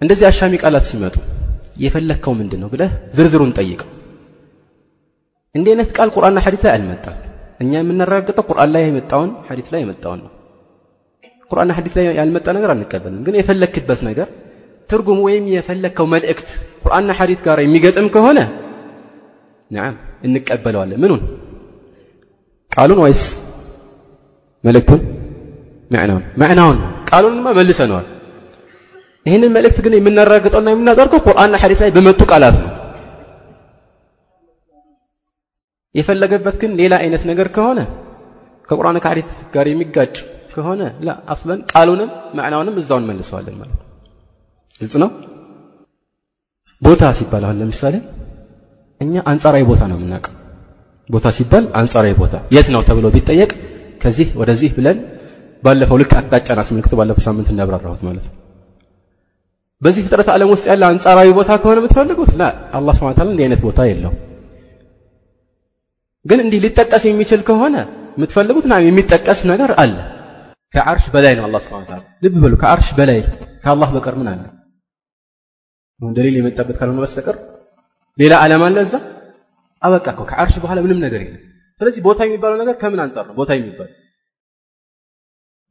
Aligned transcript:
እንደዚህ 0.00 0.26
አሻሚ 0.28 0.54
ቃላት 0.62 0.84
ሲመጡ 0.90 1.16
የፈለግከው 1.76 2.32
ምንድን 2.38 2.60
ነው 2.62 2.68
ብለህ 2.72 2.92
ዝርዝሩን 3.16 3.52
ጠይቀው። 3.58 3.88
እንዲህ 5.54 5.70
አይነት 5.72 5.90
ቃል 5.96 6.08
ቁርአንና 6.14 6.38
ሐዲስ 6.46 6.62
ላይ 6.66 6.72
አልመጣም። 6.76 7.16
እኛ 7.60 7.72
የምናረጋግጠው 7.80 8.44
ቁርአን 8.50 8.70
ላይ 8.74 8.82
የመጣውን 8.86 9.30
ሐዲስ 9.48 9.68
ላይ 9.72 9.80
የመጣውን 9.82 10.20
ነው። 10.24 10.30
ቁርአንና 11.50 11.72
ሐዲስ 11.78 11.94
ላይ 11.98 12.04
ያልመጣ 12.20 12.46
ነገር 12.56 12.70
አንቀበልም። 12.74 13.22
ግን 13.26 13.34
የፈለክበት 13.38 14.00
ነገር 14.08 14.28
ትርጉም 14.90 15.18
ወይም 15.26 15.44
የፈለግከው 15.54 16.06
መልእክት 16.14 16.48
ቁርአንና 16.84 17.10
ሐዲስ 17.20 17.40
ጋር 17.46 17.58
የሚገጥም 17.64 18.06
ከሆነ 18.14 18.38
ነዓም 19.70 19.96
እንቀበለዋለን። 20.26 21.00
ምኑን 21.02 21.20
ቃሉን 22.72 23.00
ወይስ 23.04 23.22
መልእክቱን? 24.64 25.00
መዕናውን 25.90 26.24
መዕናውን 26.40 26.78
ቃሉንማ 27.10 27.46
መልሰነዋል። 27.58 28.06
ይህንን 29.25 29.51
መልእክት 29.55 29.77
ግን 29.85 29.93
የምናረጋግጠውና 29.97 30.69
የምናጸድቀው 30.73 31.21
ቁርአንና 31.27 31.55
ሐዲስ 31.63 31.79
ላይ 31.83 31.91
በመጡ 31.95 32.21
ቃላት 32.31 32.55
ነው። 32.61 32.71
የፈለገበት 35.95 36.55
ግን 36.61 36.71
ሌላ 36.79 36.93
አይነት 37.03 37.23
ነገር 37.29 37.47
ከሆነ 37.55 37.79
ከቁርአን 38.69 38.97
ከሐዲስ 39.03 39.31
ጋር 39.53 39.65
የሚጋጭ 39.69 40.15
ከሆነ 40.55 40.81
ላ 41.07 41.15
አስለን 41.33 41.59
ቃሉንም 41.71 42.09
መዕናውንም 42.37 42.75
እዛው 42.81 42.97
እንመልሰዋለን 43.01 43.55
ማለት 43.59 43.75
ነው። 43.75 43.83
ግልጽ 44.81 44.95
ነው። 45.03 45.09
ቦታ 46.81 47.03
ሲባል 47.19 47.43
አሁን 47.47 47.59
ለምሳሌ 47.61 47.95
እኛ 49.01 49.23
አንጻራዊ 49.31 49.63
ቦታ 49.71 49.83
ነው 49.91 49.97
የምናውቀው። 49.99 50.33
ቦታ 51.09 51.27
ሲባል 51.37 51.65
አንጻራዊ 51.79 52.13
ቦታ 52.21 52.35
የት 52.55 52.67
ነው 52.75 52.81
ተብሎ 52.87 53.07
ቢጠየቅ 53.15 53.51
ከዚህ 54.01 54.27
ወደዚህ 54.39 54.71
ብለን 54.77 54.97
ባለፈው 55.63 55.99
ልክ 56.01 56.11
አቅጣጫን 56.19 56.59
አስመልክቶ 56.63 56.93
ባለፈው 56.99 57.23
ሳምንት 57.27 57.47
እንዳብራራሁት 57.53 58.01
ማለት 58.07 58.25
ነው። 58.29 58.33
በዚህ 59.81 60.01
ፍጥረት 60.05 60.29
ዓለም 60.33 60.49
ውስጥ 60.53 60.65
ያለ 60.71 60.83
አንጻራዊ 60.89 61.29
ቦታ 61.37 61.51
ከሆነ 61.61 61.77
የምትፈልጉት 61.81 62.31
ላ 62.39 62.43
አላህ 62.77 62.93
ሱብሓነሁ 62.97 63.13
ወተዓላ 63.13 63.29
እንዲህ 63.31 63.45
አይነት 63.45 63.61
ቦታ 63.65 63.79
የለውም። 63.89 64.17
ግን 66.25 66.39
እንዲህ 66.45 66.59
ሊጠቀስ 66.65 67.03
የሚችል 67.07 67.41
ከሆነ 67.49 67.75
የምትፈልጉት 68.17 68.65
ና 68.71 68.77
የሚጠቀስ 68.85 69.39
ነገር 69.51 69.71
አለ። 69.83 69.95
ከዓርሽ 70.73 71.05
በላይ 71.15 71.33
ነው 71.39 71.43
አላህ 71.47 71.59
ሱብሓነሁ 71.65 71.85
ወተዓላ። 71.85 72.03
ልብ 72.23 72.35
በሉ 72.43 72.53
ከዓርሽ 72.63 72.87
በላይ 72.99 73.19
ከአላህ 73.63 73.89
በቀር 73.95 74.15
ምን 74.21 74.29
አለ? 74.33 74.41
ደሊል 75.99 76.35
የመጣበት 76.39 76.75
ካልሆነ 76.79 76.99
በስተቀር 77.03 77.35
ሌላ 78.17 78.33
ዓለም 78.43 78.63
አለ 78.67 78.77
እዛ? 78.87 78.95
አበቃ 79.81 80.07
እኮ 80.13 80.21
ከዓርሽ 80.29 80.55
በኋላ 80.63 80.79
ምንም 80.85 80.99
ነገር 81.05 81.21
የለም። 81.21 81.41
ስለዚህ 81.81 82.01
ቦታ 82.07 82.19
የሚባለው 82.27 82.57
ነገር 82.61 82.75
ከምን 82.81 82.99
አንጻር 83.05 83.25
ነው 83.29 83.35
ቦታ 83.39 83.51
የሚባለው? 83.57 83.93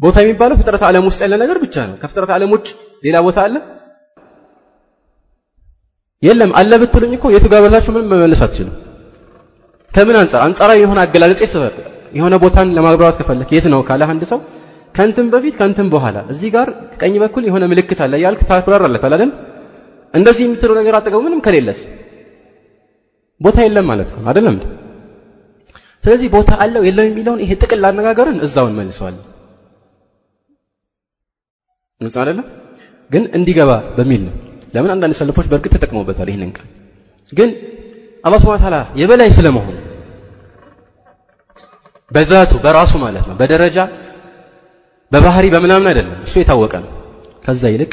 ቦታ 0.00 0.16
የሚባለው 0.22 0.56
ፍጥረት 0.60 0.82
ዓለም 0.88 1.04
ውስጥ 1.08 1.20
ያለ 1.24 1.34
ነገር 1.42 1.58
ብቻ 1.64 1.76
ነው። 1.90 1.96
ከፍጥረት 2.02 2.30
ዓለም 2.36 2.50
ውጭ 2.54 2.66
ሌላ 3.04 3.16
ቦታ 3.26 3.38
አለ? 3.46 3.56
የለም። 6.24 6.50
አለ 6.58 6.72
ብትሉኝ 6.82 7.12
እኮ 7.16 7.26
የቱ 7.34 7.46
ጋር 7.52 7.60
በላችሁ 7.64 7.90
ምንም 7.94 8.08
መመለስ 8.12 8.40
አትችልም። 8.44 8.74
ከምን 9.92 10.16
አንጻር 10.20 10.40
አንጻራዊ 10.46 10.78
የሆነ 10.82 10.98
አገላለጽ 11.04 11.40
ይሰበብ 11.46 11.74
የሆነ 12.18 12.34
ቦታን 12.42 12.68
ለማብራራት 12.76 13.16
ከፈለክ 13.20 13.50
የት 13.54 13.66
ነው 13.72 13.80
ካለ 13.88 14.02
አንድ 14.12 14.22
ሰው 14.30 14.38
ከንትን 14.94 15.26
በፊት 15.32 15.54
ከንትን 15.60 15.86
በኋላ 15.94 16.16
እዚህ 16.32 16.48
ጋር 16.54 16.68
ቀኝ 17.00 17.14
በኩል 17.22 17.42
የሆነ 17.48 17.64
ምልክት 17.72 18.00
አለ 18.04 18.14
ያልክ 18.24 18.40
ታብራራለታል 18.50 19.12
አይደል? 19.16 19.30
እንደዚህ 20.14 20.42
የምትለው 20.46 20.74
ነገር 20.80 20.94
አጠገቡ 20.98 21.20
ምንም 21.26 21.40
ከሌለስ 21.46 21.80
ቦታ 23.40 23.58
የለም 23.64 23.86
ማለት 23.90 24.08
ነው 24.14 24.28
አይደለም? 24.30 24.56
ስለዚህ 26.04 26.28
ቦታ 26.36 26.50
አለው 26.62 26.82
የለው 26.88 27.04
የሚለውን 27.08 27.40
ይሄ 27.44 27.52
ጥቅል 27.62 27.84
አነጋገርን 27.88 28.38
እዛው 28.46 28.66
እንመልሰዋለን። 28.70 29.24
ግልጽ 32.00 32.16
አይደለም? 32.22 32.46
ግን 33.10 33.24
እንዲገባ 33.36 33.70
በሚል 33.96 34.22
ነው። 34.28 34.34
ለምን 34.74 34.90
አንዳንድ 34.94 35.14
ሰልፎች 35.18 35.46
በእርግጥ 35.50 35.72
ተጠቅመውበታል 35.74 36.28
ይህንን 36.30 36.50
ቃል? 36.56 36.68
ግን 37.32 37.50
አላህ 38.24 38.38
ሱብሓነሁ 38.40 38.56
ወተዓላ 38.56 38.76
የበላይ 39.00 39.30
ስለመሆኑ 39.36 39.76
በዛቱ 42.10 42.52
በራሱ 42.64 42.92
ማለት 43.04 43.24
ነው 43.28 43.34
በደረጃ 43.40 43.78
በባህሪ 45.12 45.46
በምናምን 45.54 45.86
አይደለም። 45.90 46.18
እሱ 46.26 46.34
የታወቀ 46.40 46.74
ነው። 46.84 46.90
ከዛ 47.44 47.62
ይልቅ 47.74 47.92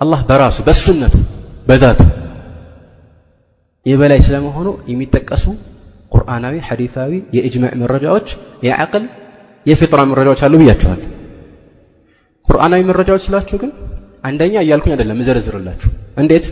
አላህ 0.00 0.20
በራሱ 0.28 0.58
በሱነቱ 0.66 1.14
በዛቱ 1.66 2.00
የበላይ 3.86 4.20
ስለመሆኑ 4.26 4.68
የሚጠቀሱ 4.90 5.44
ቁርአናዊ 6.12 6.56
ሐዲሳዊ 6.68 7.12
የእጅማዕ 7.36 7.72
መረጃዎች 7.82 8.28
የዐቅል 8.66 9.04
የፊጥራ 9.66 10.00
መረጃዎች 10.10 10.40
አሉ 10.46 10.54
ብያችኋል 10.60 11.00
ቁርአናዊ 12.48 12.82
መረጃዎች 12.90 13.22
ስላችሁ 13.26 13.56
ግን 13.62 13.70
አንደኛ 14.24 14.54
እያልኩኝ 14.64 14.92
አይደለም 14.94 15.20
እዘረዝርላችሁ። 15.22 15.90
እንዴት? 16.16 16.44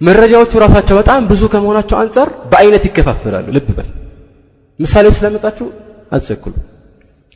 መረጃዎቹ 0.00 0.52
ራሳቸው 0.64 0.94
በጣም 1.00 1.20
ብዙ 1.30 1.42
ከመሆናቸው 1.52 1.96
አንጻር 1.98 2.28
በአይነት 2.50 2.84
ይከፋፈላሉ። 2.88 3.46
ልብ 3.56 3.68
በል። 3.76 3.88
ምሳሌ 4.78 5.06
ስለመጣችሁ 5.16 5.66
አትቸኩሉ። 6.12 6.54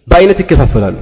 በአይነት 0.08 0.38
ይከፋፈላሉ። 0.42 0.96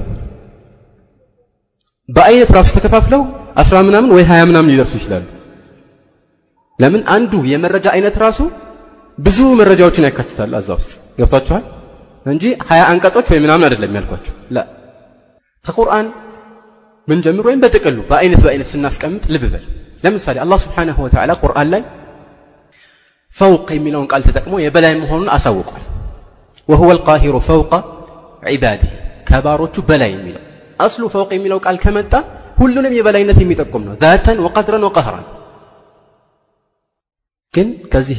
በአይነት 2.09 2.51
ራሱ 2.57 2.69
ተከፋፍለው 2.77 3.21
አስራ 3.61 3.75
ምናምን 3.87 4.09
ወይ 4.15 4.23
ሀያ 4.29 4.41
ምናምን 4.49 4.71
ሊደርሱ 4.71 4.93
ይችላሉ። 4.99 5.25
ለምን? 6.79 7.01
አንዱ 7.15 7.31
የመረጃ 7.51 7.87
አይነት 7.95 8.15
ራሱ 8.23 8.39
ብዙ 9.17 9.39
መረጃዎችን 9.59 10.05
ያካትታል 10.07 10.53
እዛ 10.59 10.69
ውስጥ። 10.79 10.91
ገብቷችኋል 11.19 11.63
እንጂ 12.25 12.43
ሀያ 12.69 12.81
አንቀጾች 12.91 13.27
ወይ 13.31 13.39
ምናምን 13.43 13.65
አይደለም 13.67 13.95
ያልኳቸው 13.97 14.33
ላ 14.51 14.59
ከቁርአን 15.65 16.07
ምን 17.08 17.18
ጀምር 17.24 17.44
ወይም 17.48 17.60
በጥቅሉ 17.64 17.98
በአይነት 18.10 18.40
በአይነት 18.44 18.68
ስናስቀምጥ 18.72 19.24
ልብ 19.34 19.44
በል 19.54 19.64
ለምሳሌ 20.04 20.36
አላህ 20.44 20.58
ስብሓንሁ 20.64 20.96
ወተዓላ 21.06 21.32
ቁርአን 21.42 21.68
ላይ 21.74 21.82
ፈውቅ 23.34 23.68
የሚለውን 23.76 24.08
ቃል 24.12 24.22
ተጠቅሞ 24.28 24.54
የበላይ 24.62 24.94
መሆኑን 25.02 25.28
አሳውቋል 25.36 25.84
ወሁወ 26.68 26.90
ልቃሂሩ 26.98 27.36
ፈውቀ 27.48 27.72
ዒባዲህ 28.52 28.90
ከባሮቹ 29.28 29.76
በላይ 29.88 30.10
የሚለው 30.14 30.42
አስሉ 30.80 31.02
ፈውቅ 31.14 31.30
የሚለው 31.36 31.58
ቃል 31.66 31.76
ከመጣ 31.84 32.12
ሁሉንም 32.60 32.92
የበላይነት 32.96 33.38
የሚጠቁም 33.42 33.82
ነው 33.88 33.94
ዛተን 34.02 34.38
ወቀድረን 34.46 34.84
ወቀህራን 34.88 35.26
ግን 37.54 37.68
ከዚህ 37.92 38.18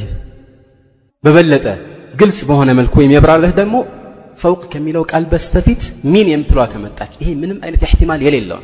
በበለጠ 1.24 1.66
ግልጽ 2.20 2.38
በሆነ 2.48 2.70
መልኩ 2.78 2.94
የሚያብራራህ 3.02 3.52
ደግሞ 3.60 3.76
ፈውቅ 4.42 4.62
ከሚለው 4.72 5.02
ቃል 5.10 5.24
በስተፊት 5.30 5.82
ሚን 6.12 6.26
የምትለዋ 6.32 6.64
ከመጣች 6.72 7.12
ይሄ 7.20 7.28
ምንም 7.42 7.58
አይነት 7.64 7.82
ኢሕቲማል 7.86 8.20
የሌለው 8.26 8.60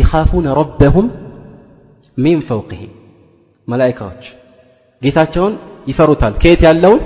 ይኻፉነ 0.00 0.46
ረበሁም 0.58 1.06
ሚን 2.16 2.38
ፈውቅህም 2.48 2.90
መላይካዎች 3.68 4.22
ጌታቸውን 5.02 5.54
ይፈሩታል። 5.86 6.32
ከየት 6.42 6.60
ያለውን? 6.66 7.00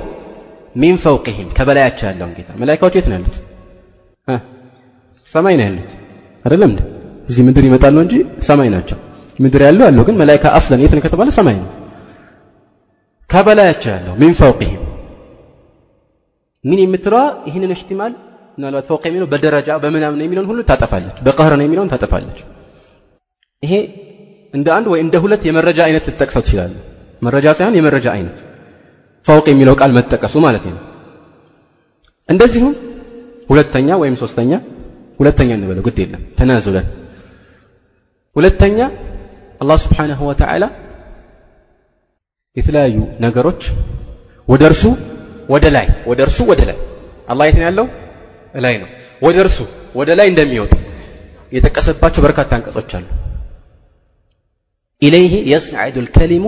ሚን 0.77 0.97
ፈውቅህም 1.03 1.49
ከበላያቸው 1.57 2.07
ያለውን 2.11 2.33
ጌታ። 2.39 2.51
መላይካዎች 2.61 2.95
የት 2.99 3.07
ነው 3.11 3.17
ያሉት? 3.19 3.37
ሰማይ 5.29 5.55
ነው 5.59 5.65
ያሉት። 5.69 5.91
አይደለም 6.45 6.73
እዚህ 7.29 7.43
ምድር 7.47 7.65
ይመጣሉ 7.69 7.97
እንጂ 8.05 8.15
ሰማይ 8.49 8.69
ናቸው። 8.75 8.99
ምድር 9.39 9.61
ያለው 9.67 9.85
ያለው 9.89 10.03
ግን 10.09 10.17
መላይካ 10.23 10.45
አስለን 10.59 10.81
የት 10.85 10.93
ነው 10.97 11.03
ከተባለ 11.07 11.29
ሰማይ 11.39 11.57
ነው። 11.63 11.71
ከበላያቸው 13.31 13.91
ያለው 13.95 14.15
ሚን 14.23 14.33
ፈውቅህም 14.41 14.83
ምን 16.65 16.79
የምትለዋ? 16.83 17.23
ይህንን 17.49 17.71
እሕቲማል 17.75 18.13
ምናልባት 18.59 18.85
ፈውቅ 18.91 19.05
የሚለው 19.09 19.29
በደረጃ 19.33 19.69
በምናምን 19.83 20.21
የሚለውን 20.25 20.49
ሁሉ 20.51 20.61
ታጠፋለች። 20.69 21.17
በቀህር 21.27 21.53
ነው 21.59 21.65
የሚለውን 21.67 21.91
ታጠፋለች 21.93 22.39
ይሄ 23.65 23.73
እንደ 24.55 24.69
አንድ 24.77 24.87
ወይ 24.93 25.01
እንደ 25.05 25.15
ሁለት 25.25 25.43
የመረጃ 25.49 25.79
አይነት 25.87 26.05
ልትጠቅሰው 26.09 26.43
ትችላለህ። 26.47 26.81
መረጃ 27.23 27.47
ሳይሆን 27.59 27.77
የመረጃ 27.79 28.07
አይነት 28.17 28.37
ፈውቅ 29.27 29.47
የሚለው 29.53 29.75
ቃል 29.81 29.93
መጠቀሱ 29.99 30.35
ማለት 30.47 30.65
ነው። 30.69 30.79
እንደዚሁም 32.29 32.75
ሁለተኛ 33.49 33.89
ወይም 34.03 34.17
ሶስተኛ 34.23 34.53
ሁለተኛ 35.21 35.51
እንበለው 35.57 35.83
ግድ 35.87 35.99
የለም 36.03 36.23
ተናዙለን። 36.39 36.87
ሁለተኛ 38.37 38.79
አላህ 39.61 39.77
ስብሓንሁ 39.85 40.21
ወተዓላ 40.31 40.65
የተለያዩ 42.57 42.97
ነገሮች 43.21 43.63
ወደ 44.49 44.63
እርሱ 44.71 44.83
ወደ 45.49 45.67
ላይ 45.77 45.87
ወደ 46.11 46.21
እርሱ 46.27 46.39
ወደ 46.51 46.63
ላይ 46.69 46.77
አላህ 47.29 47.45
የት 47.49 47.59
ያለው? 47.67 47.87
ላይ 48.55 48.75
ነው። 48.83 48.89
ወደ 49.23 49.37
እርሱ 49.45 49.59
ወደ 49.99 50.11
ላይ 50.19 50.27
እንደሚወጡ 50.33 50.73
የጠቀሰባቸው 51.53 52.21
በርካታ 52.27 52.51
አንቀጾች 52.59 52.91
አሉ 52.97 53.05
ኢለይህ 55.02 55.34
የስዓዱ 55.52 55.96
ልከሊሙ 56.06 56.46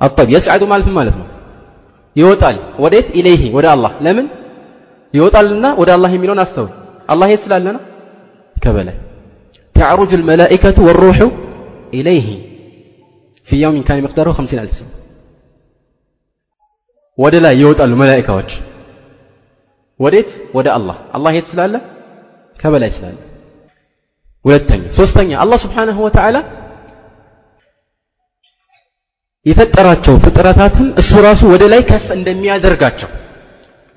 አጠብ 0.00 0.28
የስዓዱ 0.34 0.62
ማለት 0.72 0.88
ማለት 0.98 1.16
ነው 1.20 1.26
ይወጣል 2.16 2.56
ወዴት 2.84 3.08
ኢለይህ 3.18 3.42
ወደ 3.56 3.66
አላህ 3.74 3.92
ለምን 4.06 4.26
ይወጣልና 5.14 5.66
ወደ 5.80 5.90
አላህ 5.96 6.10
የሚለውን 6.14 6.40
አስተውል 6.44 6.72
አላህ 7.12 7.26
የት 7.32 7.42
ስላለ 7.46 7.66
ነው 7.76 7.82
ከበላይ 8.56 8.96
ተዕሩጅ 9.76 10.12
ልመላኢከቱ 10.20 10.78
ወሩሑ 10.88 11.20
ኢለይህ 11.98 12.26
ፊ 13.48 13.60
የውሚን 13.62 13.84
ካን 13.88 14.00
መቅደረሁ 14.06 14.32
ከምሲን 14.36 14.60
አልፍ 14.62 14.74
ሰው 14.80 14.88
ወደ 17.18 17.34
ላይ 17.44 17.54
ይወጣሉ 17.62 17.92
መላኢካዎች 18.02 18.50
ወዴት 20.00 20.30
ወደ 20.56 20.68
አላህ 20.76 20.96
አላህ 21.16 21.30
የት 21.36 21.46
ስላለ 21.52 21.74
ከበላይ 22.56 22.90
ስላለ 22.96 23.16
ሁለተኛ 24.44 24.82
ሶስተኛ 24.98 25.30
አላህ 25.44 25.58
ስብሓንሁ 25.64 25.96
ወተዓላ 26.06 26.36
የፈጠራቸው 29.45 30.15
ፍጥረታትን 30.23 30.87
እሱ 31.01 31.11
ራሱ 31.25 31.41
ወደ 31.53 31.63
ላይ 31.71 31.81
ከፍ 31.89 32.05
እንደሚያደርጋቸው 32.17 33.09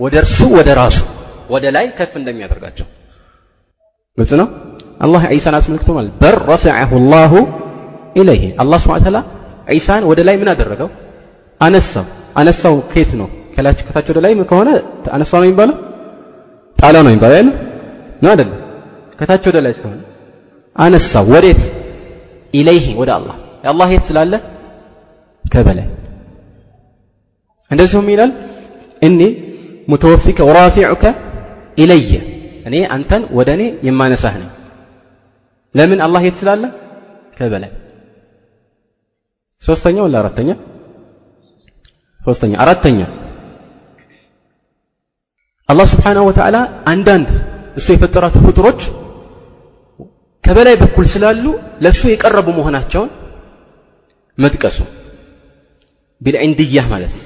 ወደ 0.00 0.14
እርሱ 0.22 0.38
ወደ 0.56 0.68
ራሱ 0.80 0.98
ወደ 1.50 1.64
ላይ 1.76 1.86
ከፍ 1.98 2.12
እንደሚያደርጋቸው። 2.20 2.86
ግልጽ 4.18 4.32
ነው? 4.40 4.48
አላህ 5.04 5.22
ዒሳን 5.32 5.54
አስመልክቶ 5.58 5.90
ማለት 5.96 6.12
በር 6.22 6.36
ረፈዐሁ 6.50 6.90
ላሁ 7.12 7.32
ኢለይህ። 8.16 8.50
አላህ 8.62 8.78
ስብሐ 8.84 8.96
ተዓላ 9.04 9.18
ዒሳን 9.70 10.02
ወደ 10.10 10.20
ላይ 10.28 10.34
ምን 10.40 10.48
አደረገው? 10.52 10.88
አነሳው። 11.60 12.06
አነሳው 12.36 12.74
ከየት 12.92 13.12
ነው? 13.20 13.28
ከታች 13.56 14.08
ወደ 14.12 14.18
ላይ 14.24 14.32
ከሆነ 14.50 14.68
አነሳው 15.14 15.38
ነው 15.40 15.46
የሚባለው? 15.48 15.76
ጣላ 16.76 16.96
ነው 17.04 17.10
የሚባለው 17.12 17.36
አይደል? 17.36 17.48
ነው 18.22 18.30
አይደለም 18.32 18.58
ከታች 19.18 19.44
ወደ 19.50 19.58
ላይ 19.64 19.72
ስለሆነ 19.78 20.00
አነሳው። 20.76 21.24
ወዴት? 21.34 21.62
ኢለይህ 22.54 22.86
ወደ 23.00 23.10
አላህ። 23.18 23.36
የአላህ 23.64 23.88
የት 23.94 24.04
ስላለ 24.10 24.32
ከበላይ 25.45 25.87
እንደዚሁም 27.71 28.07
ይላል 28.13 28.31
እኔ 29.01 29.19
ሙተወፊከ 29.87 30.39
ወራፊዑከ 30.49 31.03
ኢለየ 31.77 32.11
እኔ 32.67 32.75
አንተን 32.95 33.23
ወደ 33.37 33.49
እኔ 33.57 33.63
የማነሳህ 33.87 34.35
ነኝ 34.41 34.49
ለምን 35.75 35.99
አላህ 36.05 36.21
የት 36.25 36.35
ስላለ 36.41 36.63
ከበላይ 37.37 37.71
ሶስተኛ 39.63 39.97
ወላ 40.05 40.15
አራተኛ 40.21 40.49
ሶስተኛ 42.21 42.53
አራተኛ 42.63 42.99
አላህ 45.69 45.85
ስብሓንሁ 45.93 46.23
ወተዓላ 46.29 46.57
አንዳንድ 46.91 47.29
እሱ 47.79 47.87
የፈጠራቸው 47.93 48.41
ፍጡሮች 48.47 48.81
ከበላይ 50.43 50.75
በኩል 50.81 51.05
ስላሉ 51.13 51.45
ለእሱ 51.83 52.01
የቀረቡ 52.11 52.47
መሆናቸውን 52.57 53.09
መጥቀሱ 54.37 54.77
ቢልዕንድያህ 56.21 56.85
ማለት 56.93 57.13
ነው 57.17 57.25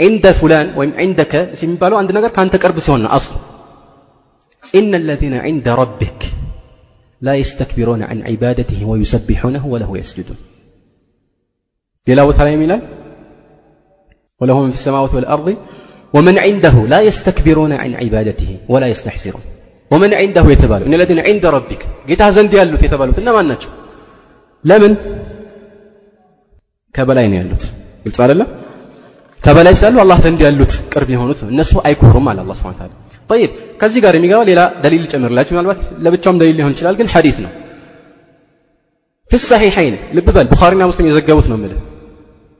عند 0.00 0.24
فلان 0.40 0.66
ወይም 0.78 0.92
عندك 1.02 1.32
የሚባለው 1.64 1.96
አንድ 2.00 2.10
ነገር 2.16 2.30
ካንተ 2.36 2.54
ቅርብ 2.62 2.76
ሲሆን 2.86 3.00
ነው 3.04 3.10
አስሉ 3.16 3.34
إن 4.78 4.92
الذين 5.02 5.34
عند 5.46 5.66
ربك 5.82 6.20
لا 7.26 7.34
يستكبرون 7.42 8.00
عن 8.10 8.18
عبادته 8.28 8.80
ويسبحونه 8.90 9.64
وله 9.72 9.90
يسجدون 10.02 10.38
ሌላ 12.08 12.20
ቦታ 12.28 12.38
ላይ 12.46 12.54
ይላል 12.66 12.82
وله 14.40 14.56
من 14.64 14.70
في 14.74 14.78
السماوات 14.80 15.12
والأرض 15.16 15.48
ومن 16.14 16.34
عنده 16.44 16.76
لا 16.92 17.00
يستكبرون 17.08 17.72
عن 17.82 17.90
عبادته 18.02 18.50
ولا 18.72 18.86
يستحسرون 18.92 19.44
ومن 19.92 20.10
عنده 20.20 20.44
የተባሉ 20.54 20.80
إن 20.88 20.94
الذين 20.98 21.20
عند 21.28 21.44
ربك 21.56 21.82
ጌታ 22.08 22.22
ዘንድ 22.36 22.52
ያሉት 22.60 22.82
የተባሉት 22.86 23.16
እነማን 23.22 23.46
ናቸው 23.52 23.70
ለምን 24.64 24.92
ከበላይ 26.94 27.26
ነው 27.32 27.36
ያሉት 27.40 27.62
ግልጽ 28.04 28.18
አይደለም 28.24 28.48
ከበላይ 29.40 29.74
ስላሉ 29.78 29.96
አላህ 30.04 30.18
ዘንድ 30.24 30.40
ያሉት 30.46 30.72
ቅርብ 30.92 31.08
የሆኑት 31.14 31.40
እነሱ 31.52 31.72
አይኮሩም 31.88 32.26
አለ 32.30 32.38
አላህ 32.44 32.56
Subhanahu 32.60 32.80
Ta'ala 32.80 32.96
طيب 33.30 33.50
ከዚህ 33.80 34.00
ጋር 34.04 34.14
የሚገባ 34.18 34.40
ሌላ 34.50 34.60
ደሊል 34.84 35.04
ጨምርላችሁ 35.12 35.52
ምናልባት 35.54 35.80
ለብቻውም 36.04 36.38
ደሊል 36.40 36.56
ሊሆን 36.58 36.72
ይችላል 36.76 36.94
ግን 37.00 37.08
ሐዲስ 37.14 37.36
ነው 37.44 37.52
في 39.30 39.36
الصحيحين 39.42 39.94
ልብ 40.16 40.28
በል 40.36 40.46
ቡኻሪና 40.52 40.82
ሙስሊም 40.90 41.06
የዘገቡት 41.10 41.46
ነው 41.50 41.56
የምልህ 41.58 41.80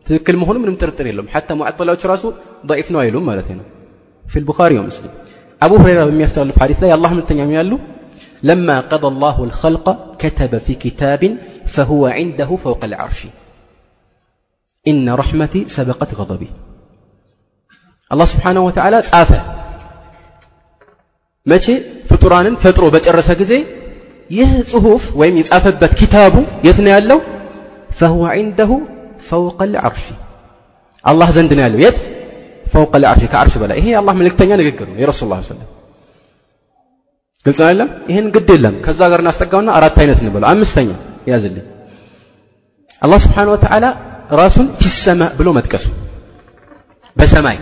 ትክክል 0.06 0.37
መሆኑ 0.42 0.56
ምንም 0.62 0.76
ጥርጥር 0.82 1.06
የለውም 1.10 1.28
حتى 1.34 1.52
ሙዓጠላዎች 1.60 2.02
ራሱ 2.12 2.25
ضعيف 2.70 2.87
ነው 2.94 3.00
አይሉም 3.04 3.25
ማለት 3.31 3.48
ነው 3.58 3.64
في 4.25 4.37
البخاري 4.42 4.76
ومسلم 4.81 5.12
አቡ 5.64 5.72
ሁረይራ 5.82 6.00
በሚያስተላልፍ 6.08 6.56
ሐዲስ 6.62 6.78
ላይ 6.84 6.90
አላህ 6.96 7.10
መልእክተኛ 7.16 7.40
ያሉ 7.58 7.72
لما 8.50 8.76
قضى 8.92 9.08
الله 9.12 9.37
الخلق 9.48 9.87
كتب 10.22 10.52
في 10.66 10.72
كتاب 10.84 11.22
فهو 11.75 12.02
عنده 12.19 12.50
فوق 12.64 12.82
العرش 12.90 13.20
إن 14.87 15.06
رحمتي 15.20 15.60
سبقت 15.76 16.10
غضبي 16.14 16.50
الله 18.10 18.26
سبحانه 18.34 18.62
وتعالى 18.69 18.98
ጻፈ 19.10 19.31
መቼ 21.46 21.66
ፍጡራንን 22.08 22.54
ፈጥሮ 22.62 22.84
በጨረሰ 22.94 23.28
ጊዜ 23.42 23.52
ይህ 24.31 24.50
ጽሁፍ 24.70 25.02
ወይም 25.20 25.37
የጻፈበት 25.40 25.92
ኪታቡ 26.00 26.34
የት 26.66 26.78
ነው 26.84 26.92
ያለው 26.96 27.19
فهو 27.98 28.22
عنده 28.37 28.70
فوق 29.31 29.58
العرش 29.69 30.04
አላህ 31.04 31.28
ዘንድ 31.37 31.50
ነው 31.56 31.62
ያለው 31.66 31.81
የት 31.84 31.98
فوق 32.72 32.92
العرش 33.00 33.22
ከዓርሽ 33.32 33.54
በላይ 33.62 33.76
ይሄ 33.81 33.87
የአላህ 33.94 34.14
መልእክተኛ 34.20 34.50
ንግግር 34.60 34.87
ነው 34.92 34.98
የረሱል 35.02 35.28
ላ 35.32 35.38
ሰለም 35.50 35.69
ግልጽ 37.46 37.60
አይደለም 37.66 37.88
ይህን 38.10 38.26
ግድ 38.34 38.48
የለም 38.54 38.75
ከዛ 38.84 39.00
ጋር 39.12 39.20
እናስጠጋውና 39.25 39.70
አራት 39.78 39.96
አይነት 40.02 40.19
እንበለው 40.22 40.48
አምስተኛ 40.52 40.88
ያዝልኝ 41.31 41.66
አላህ 43.04 43.19
ስብሓን 43.26 43.48
ወተዓላ 43.54 43.84
ራሱን 44.31 44.68
ፊሰማ 44.81 45.22
ብሎ 45.38 45.48
መጥቀሱ 45.57 45.86
በሰማይ 47.18 47.57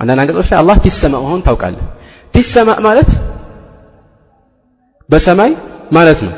አንዳንድ 0.00 0.20
አንቀጾች 0.22 0.48
ላይ 0.52 0.58
አላህ 0.60 0.76
ፊሰማ 0.84 1.14
መሆን 1.24 1.42
ታውቃለህ 1.46 1.84
ፊሰማ 2.34 2.70
ማለት 2.86 3.10
በሰማይ 5.08 5.52
ማለት 5.96 6.20
ነው 6.26 6.32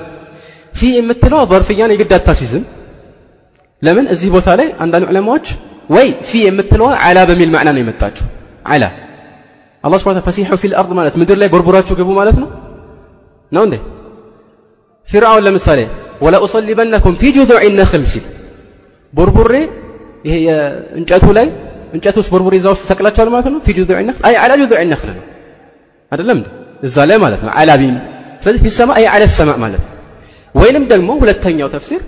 ፊ 0.74 0.90
የምትለው 0.96 1.40
ظርፍያን 1.52 1.92
የግድ 1.94 2.12
አታሲዝም 2.18 2.64
ለምን 3.82 4.06
እዚህ 4.14 4.28
ቦታ 4.36 4.48
ላይ 4.60 4.68
አንዳንድ 4.84 5.04
ዑለማዎች 5.10 5.46
ወይ 5.94 6.06
ፊ 6.28 6.40
የምትለዋ 6.46 6.90
አላ 7.06 7.18
በሚል 7.30 7.50
ማዕና 7.54 7.70
ነው 7.76 7.80
የመጣቸው 7.82 8.26
አላ 8.74 8.84
አላህ 9.84 9.98
ስብሐ 10.00 10.10
ወተዓላ 10.10 10.24
ፈሲሑ 10.28 10.56
ፊል 10.62 10.74
አርድ 10.80 10.92
ማለት 10.98 11.14
ምድር 11.20 11.36
ላይ 11.42 11.48
ቦርቦራችሁ 11.54 11.94
ግቡ 12.00 12.10
ማለት 12.20 12.36
ነው 12.42 12.48
ነው 13.52 13.62
እንዴ 13.68 13.76
ፊርዓውን 15.08 15.44
ለምሳሌ 15.46 15.80
ወለኡሰሊበነኩም 16.24 17.14
ፊ 17.20 17.32
ጁዙዕ 17.36 17.64
ነኽል 17.80 18.04
ሲል 18.12 18.24
ቦርቡሬ 19.13 19.53
ይሄ 20.27 20.35
የእንጨቱ 20.47 21.25
ላይ 21.37 21.47
እንጨት 21.95 22.15
ውስጥ 22.21 22.29
ቦርቡሬ 22.33 22.55
እዛ 22.61 22.67
ውስጥ 22.73 22.83
ሰቅላቸዋል 22.91 23.29
ማለት 23.33 23.47
ነው 23.53 23.59
ፊ 23.65 23.75
ጁዙዕ 23.77 23.99
ነኽል 24.09 24.23
አይ 24.29 24.35
አላ 24.43 24.51
ጁዙዕ 24.61 24.81
ነኽል 24.93 25.09
ነው 25.17 25.23
አይደለም 26.11 26.39
እዛ 26.87 26.97
ላይ 27.09 27.17
ማለት 27.25 27.41
ነው 27.45 27.51
አላ 27.59 27.71
ቢም 27.81 27.95
ስለዚህ 28.43 28.61
ፊ 28.65 28.69
ሰማ 28.79 28.89
አይ 28.99 29.05
አለ 29.13 29.23
ሰማ 29.37 29.51
ማለት 29.63 29.81
ነው 29.85 29.95
ወይንም 30.55 30.83
ደግሞ 30.91 31.09
ሁለተኛው 31.21 31.69
ተፍሲር 31.75 32.01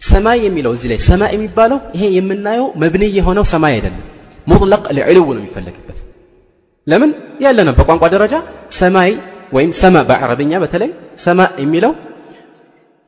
ሰማይ 0.00 0.38
የሚለው 0.46 0.72
እዚህ 0.76 0.88
ላይ 0.92 0.98
ሰማይ 1.08 1.30
የሚባለው 1.36 1.78
ይሄ 1.96 2.04
የምናየው 2.18 2.66
መብኒ 2.82 3.04
የሆነው 3.18 3.44
ሰማይ 3.52 3.72
አይደለም 3.78 4.04
ሙጥለቅ 4.46 4.84
ለዕልው 4.96 5.26
ነው 5.36 5.40
የሚፈለግበት 5.42 5.98
ለምን 6.86 7.10
ያለ 7.44 7.58
ነው 7.68 7.74
በቋንቋ 7.78 8.04
ደረጃ 8.14 8.34
ሰማይ 8.80 9.10
ወይም 9.56 9.72
ሰማ 9.82 9.96
በአረብኛ 10.08 10.52
በተለይ 10.62 10.90
ሰማ 11.24 11.40
የሚለው 11.62 11.92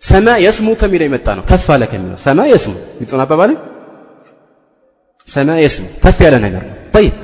ሰማ 0.02 0.28
የስሙ 0.44 0.68
ከሚለው 0.80 1.06
የመጣ 1.08 1.28
ነው 1.38 1.44
ከፍ 1.50 1.66
አለ 1.74 1.82
ከሚለው 1.90 2.18
ሰማ 2.26 2.40
የስሙ 2.52 2.74
ግልጽ 2.98 3.12
አባባል 3.24 3.52
ሰማ 5.28 5.50
የስሙ 5.64 5.84
ከፍ 6.04 6.18
ያለ 6.26 6.34
ነገር 6.46 6.62
ነው 6.68 6.74
طيب 6.96 7.14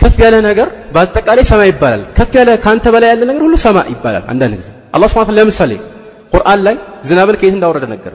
ከፍ 0.00 0.16
ያለ 0.24 0.36
ነገር 0.48 0.68
በአጠቃላይ 0.94 1.44
ሰማይ 1.50 1.68
ይባላል 1.72 2.02
ከፍ 2.16 2.32
ያለ 2.38 2.50
ካንተ 2.64 2.86
በላይ 2.94 3.08
ያለ 3.12 3.22
ነገር 3.30 3.42
ሁሉ 3.46 3.56
ሰማ 3.66 3.78
ይባላል 3.92 4.24
አንዳንድ 4.32 4.54
ጊዜ 4.60 4.68
አላህ 4.94 5.08
Subhanahu 5.12 5.36
ለምሳሌ 5.38 5.72
ቁርአን 6.32 6.60
ላይ 6.66 6.76
ዝናብን 7.08 7.36
ከየት 7.40 7.54
እንዳወረደ 7.56 7.84
ነገር 7.94 8.14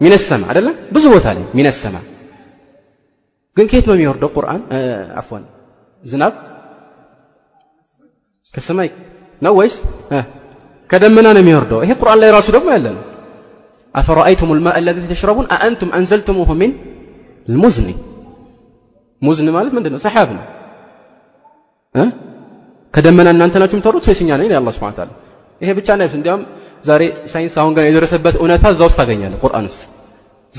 ሚነ 0.00 0.14
ሰማ 0.28 0.42
አይደለም 0.50 0.74
ብዙ 0.94 1.04
ቦታ 1.14 1.26
ላይ 1.36 1.44
ሚነ 1.56 1.68
ሰማ 1.82 1.96
ግን 3.56 3.66
ከየት 3.70 3.86
ነው 3.88 3.94
የሚወርደው 3.96 4.30
ቁርአን 4.36 4.62
አፍዋን 5.20 5.44
ዝናብ 6.02 6.34
ከሰማይ 8.54 8.88
ነው 9.42 9.52
ወይስ 9.58 9.74
كذا 10.91 11.07
من 11.17 11.25
أنا 11.25 11.41
ميردو 11.41 11.79
هي 11.79 11.87
إيه 11.87 11.97
قرآن 11.99 12.13
الله 12.15 12.27
يراسو 12.27 12.51
دغمو 12.55 12.71
يالنا 12.75 13.01
أفرأيتم 13.99 14.49
الماء 14.55 14.75
الذي 14.81 15.07
تشربون؟ 15.13 15.45
أأنتم 15.55 15.89
أنزلتموه 15.97 16.49
من 16.61 16.71
المزني 17.49 17.95
مزني 19.21 19.51
مالك 19.55 19.73
من 19.73 19.83
دنا 19.83 19.97
صحابنا 20.05 20.43
ها 21.95 22.05
كدمنا 22.93 23.29
ان 23.33 23.41
انت 23.41 23.55
ناتشم 23.57 23.79
تروت 23.85 24.05
فيسنيا 24.07 24.37
نين 24.37 24.53
الله 24.59 24.71
سبحانه 24.75 24.93
وتعالى 24.93 25.13
إيه 25.61 25.73
بتشا 25.77 25.95
نايف 25.99 26.15
انديام 26.15 26.41
زاري 26.87 27.07
ساين 27.31 27.49
ساون 27.55 27.71
غير 27.75 27.85
يدرسبت 27.91 28.35
اونتا 28.41 28.71
زاو 28.79 28.87
استاغنيال 28.87 29.33
القران 29.33 29.63
نفسه 29.67 29.87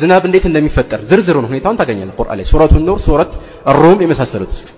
ዝናብ 0.01 0.23
እንዴት 0.29 0.45
እንደሚፈጠር 0.49 1.01
ዝርዝሩን 1.11 1.47
ሁኔታውን 1.51 1.79
ታገኛለ 1.81 2.11
ቁርአን 2.21 2.37
ላይ። 2.39 2.47
ሱረቱን 2.51 2.83
ኑር 2.89 2.99
ሱረት 3.07 3.33
ሩም 3.81 4.01
የመሳሰሉት 4.05 4.51
ውስጥ። 4.57 4.69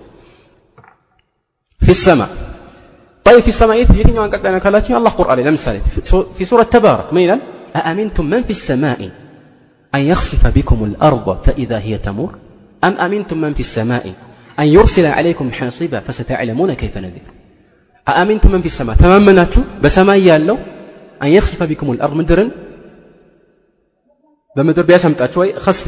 ፊሰማ 1.81 2.21
طيب 3.29 3.41
في 3.41 3.47
السماء 3.47 3.77
يتجدين 3.81 4.19
وأن 4.19 4.29
قد 4.29 4.45
أنكلاتي 4.45 4.97
الله 4.97 5.09
قرآن 5.09 5.39
لم 5.39 5.55
سنت 5.55 5.83
في 6.37 6.45
سورة 6.45 6.63
تبارك 6.63 7.13
ميلا. 7.13 7.39
أأمنتم 7.75 8.25
من 8.25 8.43
في 8.43 8.49
السماء 8.49 9.09
أن 9.95 10.01
يخسف 10.01 10.47
بكم 10.47 10.83
الأرض 10.83 11.27
فإذا 11.45 11.79
هي 11.79 11.97
تمر 11.97 12.35
أم 12.83 12.93
أمنتم 12.97 13.37
من 13.37 13.53
في 13.53 13.59
السماء 13.59 14.13
أن 14.59 14.67
يرسل 14.67 15.05
عليكم 15.05 15.51
حاصبا 15.51 15.99
فستعلمون 15.99 16.73
كيف 16.73 16.97
نذير؟ 16.97 17.27
أأمنتم 18.07 18.51
من 18.51 18.61
في 18.61 18.65
السماء؟ 18.65 18.95
تمامناتوا 18.95 19.63
بسماء 19.83 20.17
يالو 20.17 20.57
أن 21.23 21.27
يخسف 21.27 21.63
بكم 21.63 21.91
الأرض 21.91 22.13
مدرن 22.13 22.51
በምድር 24.57 24.85
خسف 25.15 25.37
ወይ 25.37 25.49
ከስፍ 25.65 25.87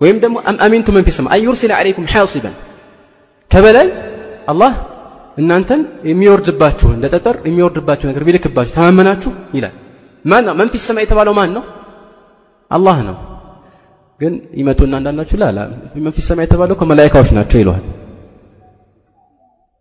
ويمدم 0.00 0.38
أم 0.50 0.56
أمنتم 0.66 0.94
من 0.94 1.02
في 1.02 1.08
السماء 1.08 1.34
أن 1.34 1.44
يرسل 1.44 1.72
عليكم 1.72 2.06
حاصبا 2.06 2.52
كبلا 3.50 4.13
አላህ 4.48 4.72
እናንተን 5.38 5.80
የሚወርድባችሁ 6.10 6.88
እንደ 6.96 7.06
ጠጠር 7.14 7.36
የሚወርድባችሁ 7.48 8.06
ነገር 8.10 8.22
ቢልክባችሁ 8.26 8.74
ተማመናችሁ 8.76 9.30
ይላል። 9.56 9.74
ማን 10.24 10.44
ነው? 10.48 10.54
መንፊስ 10.54 10.82
ሰማይ 10.88 11.04
የተባለው 11.06 11.34
ማን 11.38 11.50
ነው? 11.56 11.64
አላህ 12.70 12.98
ነው። 13.08 13.16
ግን 14.20 14.34
ይመጡና 14.60 14.92
አንዳንዳችሁ 15.00 15.36
ላላ 15.42 15.58
መንፊስ 16.06 16.26
ሰማይ 16.30 16.44
የተባለው 16.46 16.74
እኮ 16.76 16.84
ናቸው 17.38 17.58
ይለዋል። 17.62 17.84